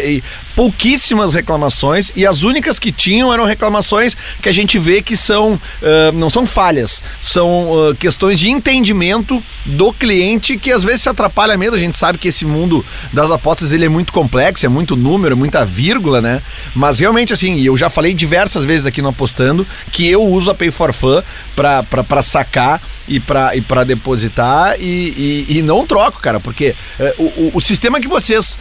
pouquíssimas 0.54 1.34
reclamações 1.34 2.12
e 2.14 2.26
as 2.26 2.42
únicas 2.42 2.78
que 2.78 2.92
tinham 2.92 3.32
eram 3.32 3.44
reclamações 3.44 4.16
que 4.40 4.48
a 4.48 4.52
gente 4.52 4.78
vê 4.78 5.02
que 5.02 5.16
são, 5.16 5.54
uh, 5.54 6.12
não 6.14 6.30
são 6.30 6.46
falhas, 6.46 7.02
são 7.20 7.70
uh, 7.70 7.94
questões 7.96 8.38
de 8.38 8.50
entendimento 8.50 9.42
do 9.64 9.92
cliente 10.04 10.58
que 10.58 10.70
às 10.70 10.84
vezes 10.84 11.00
se 11.00 11.08
atrapalha 11.08 11.56
mesmo. 11.56 11.76
A 11.76 11.78
gente 11.78 11.96
sabe 11.96 12.18
que 12.18 12.28
esse 12.28 12.44
mundo 12.44 12.84
das 13.10 13.30
apostas 13.30 13.72
ele 13.72 13.86
é 13.86 13.88
muito 13.88 14.12
complexo, 14.12 14.66
é 14.66 14.68
muito 14.68 14.94
número, 14.94 15.32
é 15.32 15.34
muita 15.34 15.64
vírgula, 15.64 16.20
né? 16.20 16.42
Mas 16.74 16.98
realmente 16.98 17.32
assim, 17.32 17.58
eu 17.62 17.74
já 17.74 17.88
falei 17.88 18.12
diversas 18.12 18.64
vezes 18.64 18.84
aqui 18.84 19.00
no 19.00 19.08
Apostando 19.08 19.66
que 19.90 20.06
eu 20.06 20.22
uso 20.22 20.50
a 20.50 20.54
Pay 20.54 20.70
for 20.70 20.92
Fun 20.92 21.22
para 21.56 22.22
sacar 22.22 22.82
e 23.08 23.18
para 23.18 23.56
e 23.56 23.62
pra 23.62 23.82
depositar 23.82 24.76
e, 24.78 25.46
e, 25.48 25.58
e, 25.58 25.62
não 25.62 25.86
troco, 25.86 26.20
cara, 26.20 26.38
porque 26.38 26.74
uh, 26.98 27.22
o, 27.22 27.52
o, 27.54 27.60
sistema 27.60 28.00
que 28.00 28.08
vocês 28.08 28.58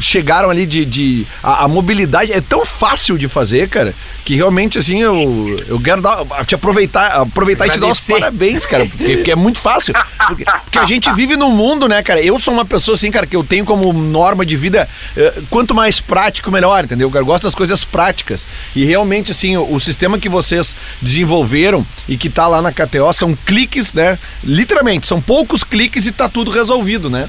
chegaram 0.00 0.50
ali 0.50 0.66
de, 0.66 0.84
de 0.84 1.26
a, 1.42 1.64
a, 1.64 1.68
mobilidade 1.68 2.32
é 2.32 2.40
tão 2.40 2.64
fácil 2.66 3.16
de 3.16 3.28
fazer, 3.28 3.68
cara, 3.68 3.94
que 4.24 4.34
realmente 4.34 4.78
assim 4.78 5.02
eu, 5.02 5.56
eu 5.68 5.80
quero 5.80 6.02
dar, 6.02 6.24
te 6.44 6.54
aproveitar, 6.54 7.20
aproveitar 7.20 7.66
e 7.66 7.70
te 7.70 7.78
dar 7.78 7.88
os 7.88 8.06
parabéns, 8.06 8.66
cara, 8.66 8.84
porque, 8.86 9.16
porque 9.16 9.30
é 9.30 9.36
muito 9.36 9.60
fácil. 9.60 9.94
Porque, 10.26 10.44
porque, 10.44 10.78
a 10.78 10.84
gente 10.84 11.12
vive 11.12 11.36
num 11.36 11.50
mundo, 11.50 11.86
né, 11.88 12.02
cara? 12.02 12.20
Eu 12.20 12.38
sou 12.38 12.52
uma 12.52 12.64
pessoa 12.64 12.96
assim, 12.96 13.10
cara, 13.10 13.26
que 13.26 13.36
eu 13.36 13.44
tenho 13.44 13.64
como 13.64 13.92
norma 13.92 14.44
de 14.44 14.56
vida 14.56 14.88
eh, 15.16 15.42
quanto 15.48 15.74
mais 15.74 16.00
prático, 16.00 16.50
melhor, 16.50 16.84
entendeu? 16.84 17.10
Eu 17.14 17.24
gosto 17.24 17.44
das 17.44 17.54
coisas 17.54 17.84
práticas. 17.84 18.46
E 18.74 18.84
realmente, 18.84 19.32
assim, 19.32 19.56
o, 19.56 19.74
o 19.74 19.80
sistema 19.80 20.18
que 20.18 20.28
vocês 20.28 20.74
desenvolveram 21.00 21.86
e 22.08 22.16
que 22.16 22.28
tá 22.28 22.48
lá 22.48 22.60
na 22.60 22.72
KTO 22.72 23.12
são 23.12 23.34
cliques, 23.34 23.94
né? 23.94 24.18
Literalmente, 24.42 25.06
são 25.06 25.20
poucos 25.20 25.62
cliques 25.62 26.06
e 26.06 26.12
tá 26.12 26.28
tudo 26.28 26.50
resolvido, 26.50 27.08
né? 27.08 27.28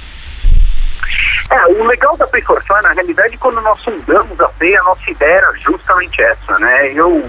É, 1.49 1.65
o 1.67 1.85
legal 1.85 2.15
da 2.17 2.27
Pay 2.27 2.41
for 2.41 2.61
Fun, 2.63 2.81
na 2.81 2.93
realidade, 2.93 3.37
quando 3.37 3.61
nós 3.61 3.81
fundamos 3.83 4.39
a 4.39 4.47
Pay, 4.49 4.75
a 4.75 4.83
nossa 4.83 5.09
ideia 5.09 5.37
era 5.37 5.53
justamente 5.57 6.21
essa, 6.21 6.59
né? 6.59 6.91
Eu, 6.91 7.23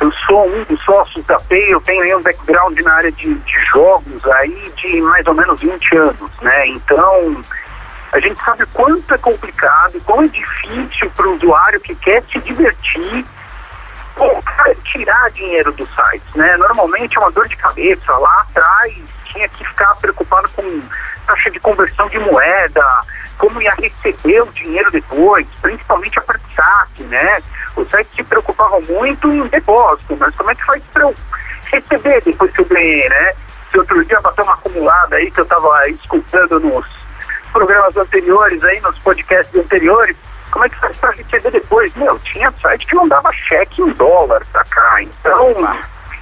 eu 0.00 0.12
sou 0.26 0.48
um 0.48 0.64
dos 0.64 0.82
sócios 0.82 1.24
da 1.26 1.38
Pay, 1.40 1.72
eu 1.72 1.80
tenho 1.80 2.02
aí 2.02 2.14
um 2.14 2.22
background 2.22 2.78
na 2.80 2.94
área 2.94 3.12
de, 3.12 3.34
de 3.34 3.58
jogos 3.72 4.26
aí 4.26 4.72
de 4.76 5.00
mais 5.02 5.26
ou 5.26 5.34
menos 5.34 5.60
20 5.60 5.96
anos, 5.96 6.30
né? 6.42 6.66
Então, 6.68 7.42
a 8.12 8.18
gente 8.18 8.42
sabe 8.42 8.66
quanto 8.72 9.14
é 9.14 9.18
complicado, 9.18 10.00
quão 10.04 10.22
é 10.22 10.28
difícil 10.28 11.10
para 11.10 11.28
o 11.28 11.36
usuário 11.36 11.80
que 11.80 11.94
quer 11.94 12.22
se 12.24 12.40
divertir 12.40 13.24
tirar 14.84 15.30
dinheiro 15.30 15.72
do 15.72 15.86
site, 15.86 16.24
né? 16.36 16.56
Normalmente 16.56 17.16
é 17.16 17.20
uma 17.20 17.30
dor 17.30 17.46
de 17.48 17.56
cabeça 17.56 18.12
lá 18.16 18.40
atrás, 18.42 18.94
tinha 19.24 19.48
que 19.48 19.66
ficar 19.66 19.94
preocupado 19.96 20.48
com 20.50 20.82
taxa 21.46 21.50
de 21.50 21.60
conversão 21.60 22.08
de 22.08 22.18
moeda, 22.18 22.84
como 23.38 23.60
ia 23.62 23.72
receber 23.74 24.42
o 24.42 24.52
dinheiro 24.52 24.90
depois, 24.90 25.46
principalmente 25.62 26.18
a 26.18 26.22
parte 26.22 26.44
saque, 26.54 27.04
né? 27.04 27.42
Os 27.76 27.88
sites 27.88 28.14
se 28.14 28.24
preocupavam 28.24 28.80
muito 28.82 29.28
em 29.28 29.46
depósito, 29.48 30.16
mas 30.18 30.34
como 30.34 30.50
é 30.50 30.54
que 30.54 30.64
faz 30.64 30.82
para 30.92 31.02
eu 31.02 31.14
receber 31.70 32.22
depois 32.22 32.50
que 32.52 32.60
eu 32.60 32.64
ganhei, 32.64 33.08
né? 33.08 33.32
Se 33.70 33.78
outro 33.78 34.04
dia 34.04 34.20
bateu 34.20 34.44
uma 34.44 34.54
acumulada 34.54 35.16
aí 35.16 35.30
que 35.30 35.40
eu 35.40 35.44
estava 35.44 35.88
escutando 35.88 36.60
nos 36.60 36.86
programas 37.52 37.96
anteriores 37.96 38.62
aí, 38.64 38.80
nos 38.80 38.98
podcasts 38.98 39.54
anteriores, 39.54 40.16
Como 40.50 40.64
é 40.64 40.68
que 40.68 40.76
faz 40.76 40.96
para 40.96 41.10
receber 41.10 41.50
depois? 41.50 41.94
Meu, 41.96 42.18
tinha 42.20 42.50
site 42.62 42.86
que 42.86 42.94
mandava 42.94 43.30
cheque 43.32 43.82
em 43.82 43.90
dólar 43.92 44.42
pra 44.52 44.64
cá. 44.64 45.02
Então, 45.02 45.54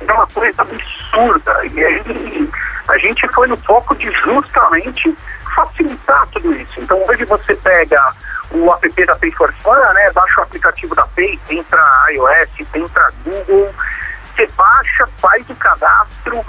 é 0.00 0.12
uma 0.12 0.26
coisa 0.26 0.62
absurda. 0.62 1.66
E 1.66 1.84
aí 1.84 2.50
a 2.94 2.98
gente 2.98 3.26
foi 3.28 3.48
no 3.48 3.57
foco 3.57 3.94
de 3.96 4.09
justamente 4.12 5.12
facilitar 5.54 6.26
tudo 6.28 6.54
isso. 6.54 6.80
Então 6.80 7.02
hoje 7.09 7.24
você 7.24 7.54
pega 7.57 8.14
o 8.52 8.72
app 8.72 9.07
da 9.07 9.16
Pay 9.16 9.33
for 9.33 9.52
Fun, 9.54 9.74
né? 9.74 10.12
Baixa 10.12 10.40
o 10.40 10.44
aplicativo 10.44 10.94
da 10.94 11.04
Pay, 11.09 11.37
tem 11.48 11.62
para 11.64 12.07
iOS, 12.12 12.68
tem 12.70 12.88
para 12.88 13.09
Google. 13.24 13.74
Você 14.26 14.46
baixa, 14.57 15.09
faz 15.20 15.50
o 15.50 15.57
cadastro 15.57 16.44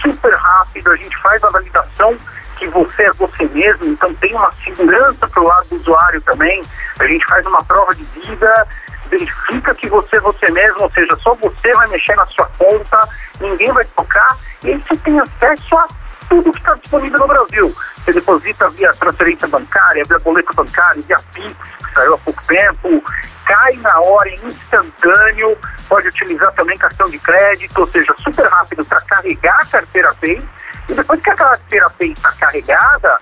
super 0.00 0.34
rápido, 0.34 0.90
a 0.90 0.96
gente 0.96 1.16
faz 1.18 1.44
a 1.44 1.50
validação 1.50 2.16
que 2.56 2.66
você 2.68 3.02
é 3.04 3.12
você 3.12 3.44
mesmo, 3.44 3.86
então 3.86 4.12
tem 4.14 4.34
uma 4.34 4.52
segurança 4.52 5.26
para 5.26 5.40
o 5.42 5.46
lado 5.46 5.68
do 5.68 5.76
usuário 5.76 6.20
também. 6.22 6.62
A 6.98 7.06
gente 7.06 7.24
faz 7.26 7.44
uma 7.46 7.62
prova 7.64 7.94
de 7.94 8.04
vida, 8.04 8.68
verifica 9.10 9.74
que 9.74 9.88
você 9.88 10.16
é 10.16 10.20
você 10.20 10.50
mesmo, 10.50 10.82
ou 10.82 10.90
seja, 10.92 11.16
só 11.16 11.34
você 11.34 11.72
vai 11.72 11.88
mexer 11.88 12.14
na 12.16 12.26
sua 12.26 12.46
conta, 12.58 13.08
ninguém 13.40 13.72
vai 13.72 13.84
tocar, 13.84 14.36
e 14.62 14.72
aí 14.72 14.78
você 14.78 14.96
tem 14.98 15.18
acesso 15.20 15.76
a 15.76 15.88
tudo 16.28 16.52
que 16.52 16.58
está 16.58 16.74
disponível 16.74 17.18
no 17.18 17.26
Brasil. 17.26 17.74
Você 17.96 18.12
deposita 18.12 18.70
via 18.70 18.92
transferência 18.94 19.48
bancária, 19.48 20.04
via 20.04 20.18
boleto 20.20 20.54
bancário, 20.54 21.02
via 21.02 21.18
Pix, 21.32 21.56
que 21.78 21.94
saiu 21.94 22.14
há 22.14 22.18
pouco 22.18 22.42
tempo, 22.46 23.04
cai 23.44 23.72
na 23.76 24.00
hora, 24.00 24.30
é 24.30 24.34
instantâneo, 24.46 25.58
pode 25.88 26.08
utilizar 26.08 26.52
também 26.52 26.78
cartão 26.78 27.08
de 27.10 27.18
crédito, 27.18 27.78
ou 27.78 27.86
seja, 27.86 28.14
super 28.22 28.46
rápido 28.46 28.84
para 28.84 29.00
carregar 29.02 29.58
a 29.60 29.66
carteira 29.66 30.14
Pay. 30.14 30.40
E 30.88 30.94
depois 30.94 31.20
que 31.20 31.30
a 31.30 31.34
carteira 31.34 31.90
Pay 31.90 32.12
está 32.12 32.32
carregada, 32.32 33.18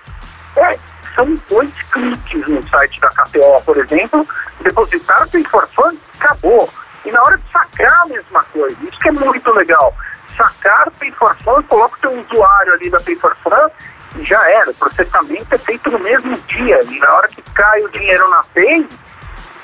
é, 0.56 0.78
são 1.14 1.34
dois 1.48 1.72
cliques 1.90 2.46
no 2.46 2.62
site 2.68 3.00
da 3.00 3.08
KTO, 3.08 3.62
por 3.64 3.76
exemplo, 3.78 4.28
depositar 4.60 5.26
o 5.26 5.30
Pay 5.30 5.44
for 5.44 5.66
Fun, 5.68 5.96
acabou. 6.20 6.68
E 7.08 7.10
na 7.10 7.22
hora 7.22 7.38
de 7.38 7.50
sacar 7.50 8.02
a 8.02 8.06
mesma 8.06 8.44
coisa, 8.52 8.76
isso 8.82 8.98
que 8.98 9.08
é 9.08 9.12
muito 9.12 9.50
legal. 9.54 9.96
Sacar 10.36 10.90
Pay 10.90 11.10
for 11.12 11.34
Fun, 11.36 11.62
coloca 11.62 11.96
o 11.96 12.00
teu 12.00 12.20
usuário 12.20 12.74
ali 12.74 12.90
da 12.90 13.00
Pay 13.00 13.16
for 13.16 13.34
Fun 13.42 13.70
e 14.18 14.24
já 14.26 14.50
era. 14.50 14.70
O 14.70 14.74
processamento 14.74 15.46
é 15.54 15.56
feito 15.56 15.90
no 15.90 15.98
mesmo 16.00 16.36
dia. 16.42 16.78
E 16.84 16.98
na 16.98 17.14
hora 17.14 17.28
que 17.28 17.40
cai 17.40 17.80
o 17.80 17.88
dinheiro 17.88 18.28
na 18.28 18.44
Pay, 18.54 18.86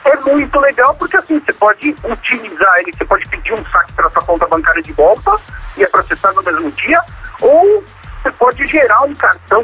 é 0.07 0.17
muito 0.17 0.59
legal 0.59 0.95
porque 0.95 1.19
assim, 1.19 1.39
você 1.39 1.53
pode 1.53 1.95
utilizar 2.05 2.79
ele, 2.79 2.93
você 2.97 3.05
pode 3.05 3.29
pedir 3.29 3.53
um 3.53 3.65
saque 3.67 3.93
para 3.93 4.09
sua 4.09 4.23
conta 4.23 4.47
bancária 4.47 4.83
de 4.83 4.93
volta 4.95 5.33
e 5.77 5.85
é 5.85 5.87
processado 5.87 6.37
no 6.37 6.43
mesmo 6.43 6.71
dia, 6.73 7.03
ou 7.43 7.85
você 8.23 8.31
pode 8.31 8.65
gerar 8.65 9.03
um 9.03 9.15
cartão 9.15 9.63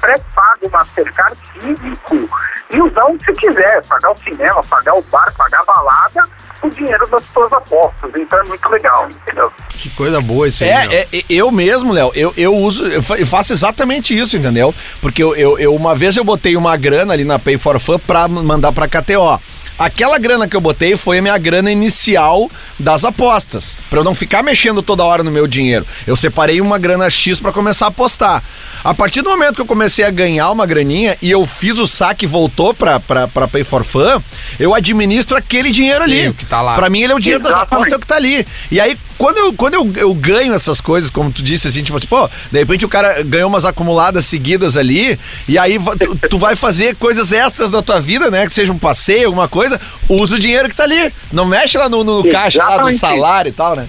pré-pago 0.00 0.70
Mastercard 0.70 1.36
físico 1.52 2.28
e 2.70 2.80
usar 2.80 3.04
onde 3.06 3.24
você 3.24 3.32
quiser, 3.32 3.84
pagar 3.86 4.12
o 4.12 4.18
cinema, 4.18 4.62
pagar 4.62 4.94
o 4.94 5.02
bar, 5.02 5.32
pagar 5.36 5.60
a 5.60 5.64
balada, 5.64 6.28
o 6.62 6.70
dinheiro 6.70 7.06
das 7.08 7.24
suas 7.32 7.52
apostas. 7.52 8.10
Então 8.16 8.38
é 8.40 8.44
muito 8.44 8.68
legal, 8.68 9.08
entendeu? 9.08 9.50
Que 9.70 9.90
coisa 9.90 10.20
boa 10.20 10.46
isso 10.48 10.62
aí. 10.64 10.70
É, 10.70 11.06
é, 11.12 11.24
eu 11.28 11.50
mesmo, 11.50 11.92
Léo, 11.92 12.12
eu, 12.14 12.32
eu 12.36 12.56
uso, 12.56 12.84
eu 12.86 13.26
faço 13.26 13.52
exatamente 13.52 14.16
isso, 14.16 14.36
entendeu? 14.36 14.74
Porque 15.00 15.22
eu, 15.22 15.34
eu, 15.34 15.58
eu- 15.58 15.74
uma 15.74 15.94
vez 15.96 16.16
eu 16.16 16.24
botei 16.24 16.56
uma 16.56 16.76
grana 16.76 17.12
ali 17.12 17.24
na 17.24 17.38
Pay 17.38 17.58
for 17.58 17.78
Fun 17.80 17.98
pra 17.98 18.28
mandar 18.28 18.72
pra 18.72 18.86
KTO. 18.86 19.40
Aquela 19.78 20.18
grana 20.18 20.46
que 20.46 20.54
eu 20.56 20.60
botei 20.60 20.96
foi 20.96 21.18
a 21.18 21.22
minha 21.22 21.38
grana 21.38 21.70
inicial 21.70 22.50
das 22.78 23.04
apostas, 23.04 23.78
Pra 23.90 24.00
eu 24.00 24.04
não 24.04 24.14
ficar 24.14 24.42
mexendo 24.42 24.82
toda 24.82 25.04
hora 25.04 25.22
no 25.22 25.30
meu 25.30 25.46
dinheiro. 25.46 25.86
Eu 26.06 26.16
separei 26.16 26.60
uma 26.60 26.78
grana 26.78 27.08
X 27.08 27.40
pra 27.40 27.52
começar 27.52 27.86
a 27.86 27.88
apostar. 27.88 28.42
A 28.84 28.92
partir 28.92 29.22
do 29.22 29.30
momento 29.30 29.54
que 29.56 29.60
eu 29.60 29.66
comecei 29.66 30.04
a 30.04 30.10
ganhar 30.10 30.50
uma 30.50 30.66
graninha 30.66 31.16
e 31.22 31.30
eu 31.30 31.46
fiz 31.46 31.78
o 31.78 31.86
saque 31.86 32.24
e 32.24 32.28
voltou 32.28 32.74
pra, 32.74 32.98
pra, 32.98 33.28
pra 33.28 33.46
Pay 33.46 33.62
for 33.62 33.84
Fun, 33.84 34.20
eu 34.58 34.74
administro 34.74 35.36
aquele 35.36 35.70
dinheiro 35.70 36.04
Sim, 36.04 36.10
ali. 36.10 36.28
o 36.28 36.34
que 36.34 36.44
tá 36.44 36.60
lá. 36.60 36.74
Pra 36.74 36.90
mim 36.90 37.02
ele 37.02 37.12
é 37.12 37.16
o 37.16 37.20
dinheiro 37.20 37.42
das 37.42 37.52
Exatamente. 37.52 37.74
apostas, 37.74 37.92
é 37.92 37.96
o 37.96 38.00
que 38.00 38.06
tá 38.06 38.16
ali. 38.16 38.44
E 38.72 38.80
aí, 38.80 38.98
quando 39.16 39.38
eu, 39.38 39.52
quando 39.52 39.74
eu, 39.74 39.92
eu 39.96 40.12
ganho 40.14 40.52
essas 40.52 40.80
coisas, 40.80 41.10
como 41.10 41.30
tu 41.30 41.42
disse, 41.42 41.68
assim, 41.68 41.82
tipo 41.82 41.96
assim, 41.96 42.08
pô, 42.08 42.28
de 42.50 42.58
repente 42.58 42.84
o 42.84 42.88
cara 42.88 43.22
ganhou 43.22 43.48
umas 43.48 43.64
acumuladas 43.64 44.26
seguidas 44.26 44.76
ali, 44.76 45.16
e 45.46 45.56
aí 45.56 45.78
tu, 45.78 46.28
tu 46.30 46.38
vai 46.38 46.56
fazer 46.56 46.96
coisas 46.96 47.30
extras 47.32 47.70
da 47.70 47.80
tua 47.82 48.00
vida, 48.00 48.32
né? 48.32 48.44
Que 48.46 48.52
seja 48.52 48.72
um 48.72 48.78
passeio, 48.78 49.26
alguma 49.26 49.48
coisa, 49.48 49.61
usa 50.08 50.36
o 50.36 50.38
dinheiro 50.38 50.68
que 50.68 50.74
tá 50.74 50.84
ali. 50.84 51.12
Não 51.32 51.44
mexe 51.44 51.78
lá 51.78 51.88
no, 51.88 52.04
no 52.04 52.28
caixa 52.30 52.62
lá 52.62 52.78
do 52.78 52.92
salário 52.92 53.50
e 53.50 53.52
tal, 53.52 53.76
né? 53.76 53.88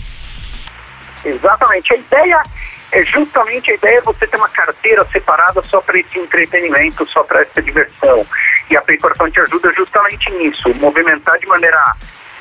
Exatamente. 1.26 1.94
A 1.94 1.98
ideia 1.98 2.44
é 2.92 3.04
justamente 3.04 3.72
a 3.72 3.76
ideia 3.76 3.98
é 3.98 4.02
você 4.02 4.28
ter 4.28 4.38
uma 4.38 4.50
carteira 4.50 5.04
separada 5.12 5.62
só 5.64 5.82
para 5.82 6.00
esse 6.00 6.20
entretenimento, 6.20 7.06
só 7.10 7.24
para 7.24 7.42
essa 7.42 7.62
diversão. 7.62 8.26
E 8.70 8.78
a 8.78 8.82
Paycorfan 8.82 9.30
te 9.32 9.40
ajuda 9.42 9.74
justamente 9.74 10.30
nisso, 10.32 10.70
movimentar 10.76 11.40
de 11.40 11.48
maneira 11.48 11.96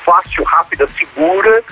fácil, 0.04 0.44
rápida, 0.44 0.86
segura, 0.88 1.62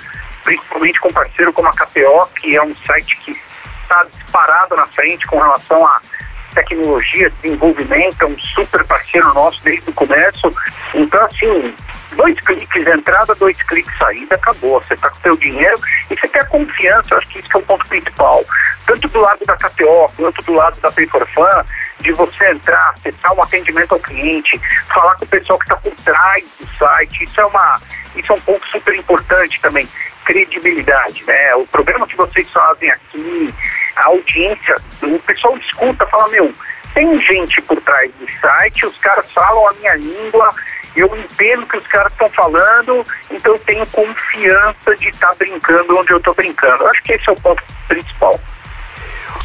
principalmente 0.43 0.99
com 0.99 1.09
um 1.09 1.13
parceiro 1.13 1.53
como 1.53 1.67
a 1.67 1.71
KPO, 1.71 2.27
que 2.39 2.55
é 2.55 2.63
um 2.63 2.75
site 2.75 3.17
que 3.17 3.31
está 3.31 4.03
disparado 4.03 4.75
na 4.75 4.87
frente 4.87 5.27
com 5.27 5.39
relação 5.39 5.85
a 5.85 6.01
tecnologia, 6.51 7.29
desenvolvimento, 7.41 8.21
é 8.21 8.25
um 8.25 8.37
super 8.37 8.83
parceiro 8.85 9.33
nosso 9.33 9.63
desde 9.63 9.89
o 9.89 9.93
começo. 9.93 10.53
Então, 10.93 11.25
assim, 11.25 11.75
dois 12.15 12.39
cliques 12.39 12.87
entrada, 12.87 13.33
dois 13.35 13.61
cliques 13.63 13.97
saída, 13.97 14.35
acabou. 14.35 14.81
Você 14.81 14.93
está 14.93 15.09
com 15.09 15.17
o 15.17 15.21
seu 15.21 15.37
dinheiro 15.37 15.77
e 16.09 16.15
você 16.15 16.27
quer 16.27 16.47
confiança, 16.47 17.13
eu 17.13 17.17
acho 17.17 17.27
que 17.27 17.39
isso 17.39 17.49
é 17.53 17.57
o 17.57 17.61
ponto 17.63 17.87
principal. 17.87 18.43
Tanto 18.85 19.07
do 19.07 19.21
lado 19.21 19.45
da 19.45 19.55
KTO 19.55 20.11
quanto 20.17 20.41
do 20.43 20.53
lado 20.53 20.79
da 20.81 20.91
Pay 20.91 21.07
for 21.07 21.27
Fun, 21.33 21.63
de 22.01 22.11
você 22.13 22.51
entrar, 22.51 22.89
acessar 22.89 23.33
um 23.33 23.41
atendimento 23.41 23.93
ao 23.93 23.99
cliente, 23.99 24.59
falar 24.93 25.15
com 25.15 25.25
o 25.25 25.27
pessoal 25.27 25.59
que 25.59 25.65
está 25.65 25.75
por 25.77 25.95
trás 26.03 26.43
do 26.59 26.67
site, 26.77 27.23
isso 27.23 27.39
é 27.39 27.45
uma 27.45 27.81
isso 28.21 28.31
é 28.31 28.35
um 28.35 28.41
ponto 28.41 28.65
super 28.67 28.95
importante 28.95 29.59
também, 29.61 29.87
credibilidade, 30.23 31.23
né? 31.25 31.55
O 31.55 31.67
programa 31.67 32.07
que 32.07 32.15
vocês 32.15 32.49
fazem 32.49 32.89
aqui, 32.89 33.53
a 33.95 34.05
audiência, 34.05 34.75
o 35.03 35.19
pessoal 35.19 35.57
escuta, 35.57 36.05
fala, 36.07 36.27
meu, 36.29 36.53
tem 36.93 37.19
gente 37.19 37.61
por 37.61 37.79
trás 37.81 38.11
do 38.13 38.31
site, 38.39 38.85
os 38.85 38.97
caras 38.97 39.31
falam 39.31 39.67
a 39.67 39.73
minha 39.73 39.95
língua, 39.95 40.49
eu 40.95 41.07
entendo 41.15 41.63
o 41.63 41.67
que 41.67 41.77
os 41.77 41.87
caras 41.87 42.11
estão 42.11 42.27
falando, 42.29 43.03
então 43.29 43.53
eu 43.53 43.59
tenho 43.59 43.85
confiança 43.87 44.95
de 44.97 45.09
estar 45.09 45.33
brincando 45.35 45.97
onde 45.97 46.11
eu 46.11 46.17
estou 46.17 46.33
brincando. 46.33 46.83
Eu 46.83 46.89
acho 46.89 47.01
que 47.03 47.13
esse 47.13 47.29
é 47.29 47.31
o 47.31 47.35
ponto 47.35 47.63
principal. 47.87 48.39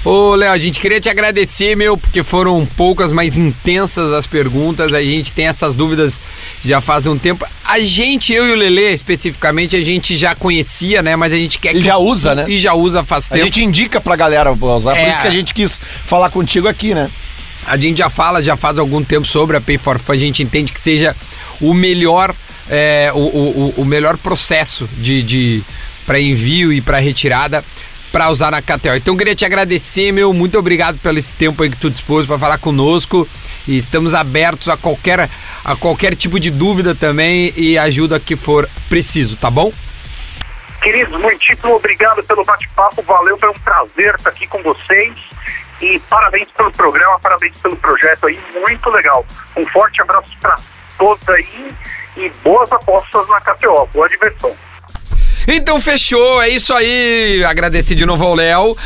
Ô, 0.04 0.36
Léo, 0.36 0.52
a 0.52 0.56
gente 0.56 0.78
queria 0.78 1.00
te 1.00 1.08
agradecer, 1.08 1.74
meu, 1.76 1.96
porque 1.98 2.22
foram 2.22 2.64
poucas, 2.64 3.12
mas 3.12 3.36
intensas 3.36 4.12
as 4.12 4.24
perguntas. 4.26 4.94
A 4.94 5.02
gente 5.02 5.32
tem 5.34 5.48
essas 5.48 5.74
dúvidas 5.74 6.22
já 6.64 6.80
faz 6.80 7.06
um 7.08 7.18
tempo. 7.18 7.44
A 7.64 7.80
gente, 7.80 8.32
eu 8.32 8.46
e 8.46 8.52
o 8.52 8.54
Lelê, 8.54 8.92
especificamente, 8.92 9.74
a 9.74 9.80
gente 9.80 10.16
já 10.16 10.32
conhecia, 10.34 11.02
né? 11.02 11.16
Mas 11.16 11.32
a 11.32 11.36
gente 11.36 11.58
quer 11.58 11.74
E 11.74 11.80
que. 11.80 11.84
já 11.86 11.96
usa, 11.98 12.36
né? 12.36 12.44
E 12.46 12.58
já 12.60 12.72
usa 12.72 13.02
faz 13.02 13.26
A 13.30 13.34
tempo. 13.34 13.46
gente 13.46 13.64
indica 13.64 14.00
pra 14.00 14.14
galera 14.14 14.52
usar, 14.52 14.92
por 14.92 14.98
É. 15.00 15.10
isso 15.10 15.22
que 15.22 15.26
a 15.28 15.30
gente 15.32 15.52
quis 15.52 15.80
falar 16.04 16.30
contigo 16.30 16.68
aqui, 16.68 16.94
né? 16.94 17.10
A 17.66 17.76
gente 17.76 17.98
já 17.98 18.08
fala, 18.08 18.40
já 18.40 18.56
faz 18.56 18.78
algum 18.78 19.02
tempo 19.02 19.26
sobre 19.26 19.56
a 19.56 19.60
Pay 19.60 19.76
for 19.76 19.98
Fun, 19.98 20.12
a 20.12 20.16
gente 20.16 20.40
entende 20.40 20.70
que 20.72 20.80
seja 20.80 21.16
o 21.60 21.74
melhor, 21.74 22.32
é, 22.70 23.10
o, 23.12 23.18
o, 23.18 23.68
o- 23.70 23.74
o 23.78 23.84
melhor 23.84 24.16
processo 24.18 24.88
de, 24.98 25.20
de 25.24 25.64
para 26.06 26.20
envio 26.20 26.72
e 26.72 26.80
para 26.80 26.98
retirada 27.00 27.64
para 28.12 28.30
usar 28.30 28.50
na 28.50 28.62
KTO. 28.62 28.94
Então 28.94 29.14
eu 29.14 29.18
queria 29.18 29.34
te 29.34 29.44
agradecer, 29.44 30.12
meu, 30.12 30.32
muito 30.32 30.58
obrigado 30.58 30.98
pelo 30.98 31.18
esse 31.18 31.34
tempo 31.34 31.62
aí 31.62 31.70
que 31.70 31.76
tu 31.76 31.90
dispôs 31.90 32.26
para 32.26 32.38
falar 32.38 32.58
conosco 32.58 33.28
e 33.66 33.76
estamos 33.76 34.14
abertos 34.14 34.68
a 34.68 34.76
qualquer 34.76 35.28
a 35.64 35.76
qualquer 35.76 36.14
tipo 36.14 36.38
de 36.38 36.50
dúvida 36.50 36.94
também 36.94 37.52
e 37.56 37.76
ajuda 37.78 38.20
que 38.20 38.36
for 38.36 38.68
preciso, 38.88 39.36
tá 39.36 39.50
bom? 39.50 39.72
Queridos, 40.82 41.20
muitíssimo 41.20 41.74
obrigado 41.74 42.22
pelo 42.24 42.44
bate-papo, 42.44 43.02
valeu, 43.02 43.36
foi 43.38 43.48
um 43.48 43.54
prazer 43.54 44.14
estar 44.14 44.30
aqui 44.30 44.46
com 44.46 44.62
vocês. 44.62 45.14
E 45.80 45.98
parabéns 46.08 46.48
pelo 46.56 46.70
programa, 46.72 47.18
parabéns 47.20 47.58
pelo 47.58 47.76
projeto 47.76 48.26
aí, 48.26 48.40
muito 48.54 48.88
legal. 48.90 49.26
Um 49.56 49.66
forte 49.66 50.00
abraço 50.00 50.30
para 50.40 50.54
todos 50.96 51.28
aí 51.28 51.74
e 52.16 52.30
boas 52.42 52.70
apostas 52.72 53.28
na 53.28 53.40
KTO, 53.40 53.86
boa 53.92 54.08
diversão. 54.08 54.56
Então 55.48 55.80
fechou, 55.80 56.42
é 56.42 56.48
isso 56.48 56.74
aí. 56.74 57.44
Agradecer 57.44 57.94
de 57.94 58.04
novo 58.04 58.24
ao 58.24 58.34
Léo. 58.34 58.76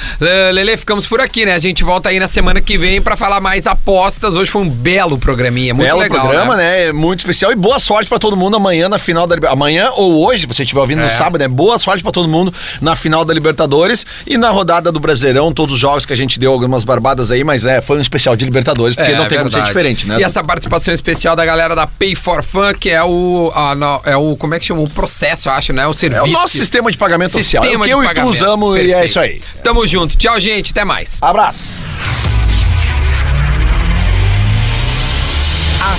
Lele, 0.52 0.76
ficamos 0.76 1.06
por 1.06 1.20
aqui, 1.20 1.46
né? 1.46 1.54
A 1.54 1.58
gente 1.58 1.82
volta 1.82 2.08
aí 2.10 2.20
na 2.20 2.28
semana 2.28 2.60
que 2.60 2.76
vem 2.76 3.00
pra 3.00 3.16
falar 3.16 3.40
mais 3.40 3.66
apostas. 3.66 4.34
Hoje 4.36 4.50
foi 4.50 4.62
um 4.62 4.68
belo 4.68 5.18
programinha, 5.18 5.72
muito 5.72 5.86
Belo 5.86 6.00
legal. 6.00 6.20
programa, 6.20 6.56
né? 6.56 6.86
né? 6.86 6.92
Muito 6.92 7.20
especial 7.20 7.50
e 7.52 7.54
boa 7.56 7.78
sorte 7.78 8.08
pra 8.08 8.18
todo 8.18 8.36
mundo 8.36 8.56
amanhã 8.56 8.88
na 8.88 8.98
final 8.98 9.26
da 9.26 9.36
amanhã 9.50 9.90
ou 9.92 10.24
hoje, 10.26 10.42
se 10.42 10.46
você 10.46 10.62
estiver 10.62 10.80
ouvindo 10.80 11.00
É. 11.00 11.04
no 11.04 11.10
sábado, 11.10 11.40
né? 11.40 11.48
Boa 11.48 11.78
sorte 11.78 12.02
pra 12.02 12.12
todo 12.12 12.28
mundo 12.28 12.52
na 12.80 12.94
final 12.94 13.24
da 13.24 13.32
Libertadores 13.32 14.04
e 14.26 14.36
na 14.36 14.50
rodada 14.50 14.92
do 14.92 15.00
Brasileirão, 15.00 15.52
todos 15.52 15.74
os 15.74 15.80
jogos 15.80 16.04
que 16.04 16.12
a 16.12 16.16
gente 16.16 16.38
deu 16.38 16.52
algumas 16.52 16.84
barbadas 16.84 17.30
aí, 17.30 17.42
mas 17.42 17.64
é, 17.64 17.80
foi 17.80 17.96
um 17.98 18.00
especial 18.02 18.36
de 18.36 18.44
Libertadores, 18.44 18.94
porque 18.96 19.12
É, 19.12 19.16
não 19.16 19.26
tem 19.26 19.38
como 19.38 19.50
ser 19.50 19.56
verdade. 19.58 19.66
diferente, 19.74 20.06
né? 20.08 20.18
E 20.20 20.22
essa 20.24 20.44
participação 20.44 20.92
especial 20.92 21.34
da 21.34 21.44
galera 21.44 21.74
da 21.74 21.86
Pay 21.86 22.14
for 22.14 22.42
Fun, 22.42 22.74
que 22.78 22.90
é 22.90 23.02
o. 23.02 23.50
não, 23.76 24.00
é 24.04 24.16
o. 24.16 24.36
Como 24.36 24.54
é 24.54 24.58
que 24.58 24.66
chama? 24.66 24.82
O 24.82 24.88
processo, 24.90 25.48
eu 25.48 25.52
acho, 25.52 25.72
né? 25.72 25.86
O 25.86 25.90
É 25.90 25.94
serviço. 25.94 26.49
Sistema 26.58 26.90
de 26.90 26.98
pagamento 26.98 27.34
oficial. 27.34 27.64
É 27.64 27.66
o 27.66 27.70
Sistema 27.70 27.84
que 27.84 27.92
eu 27.92 28.04
e 28.04 28.14
tu 28.14 28.22
usamos 28.28 28.76
e 28.76 28.80
é 28.80 28.84
Perfeito. 28.84 29.06
isso 29.06 29.20
aí. 29.20 29.40
Tamo 29.62 29.86
junto. 29.86 30.16
Tchau, 30.16 30.38
gente. 30.40 30.70
Até 30.72 30.84
mais. 30.84 31.18
Abraço. 31.22 31.70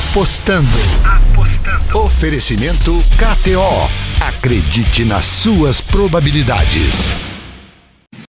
Apostando. 0.10 0.68
Oferecimento 1.94 3.04
KTO. 3.18 3.90
Acredite 4.20 5.04
nas 5.04 5.26
suas 5.26 5.82
probabilidades. 5.82 7.31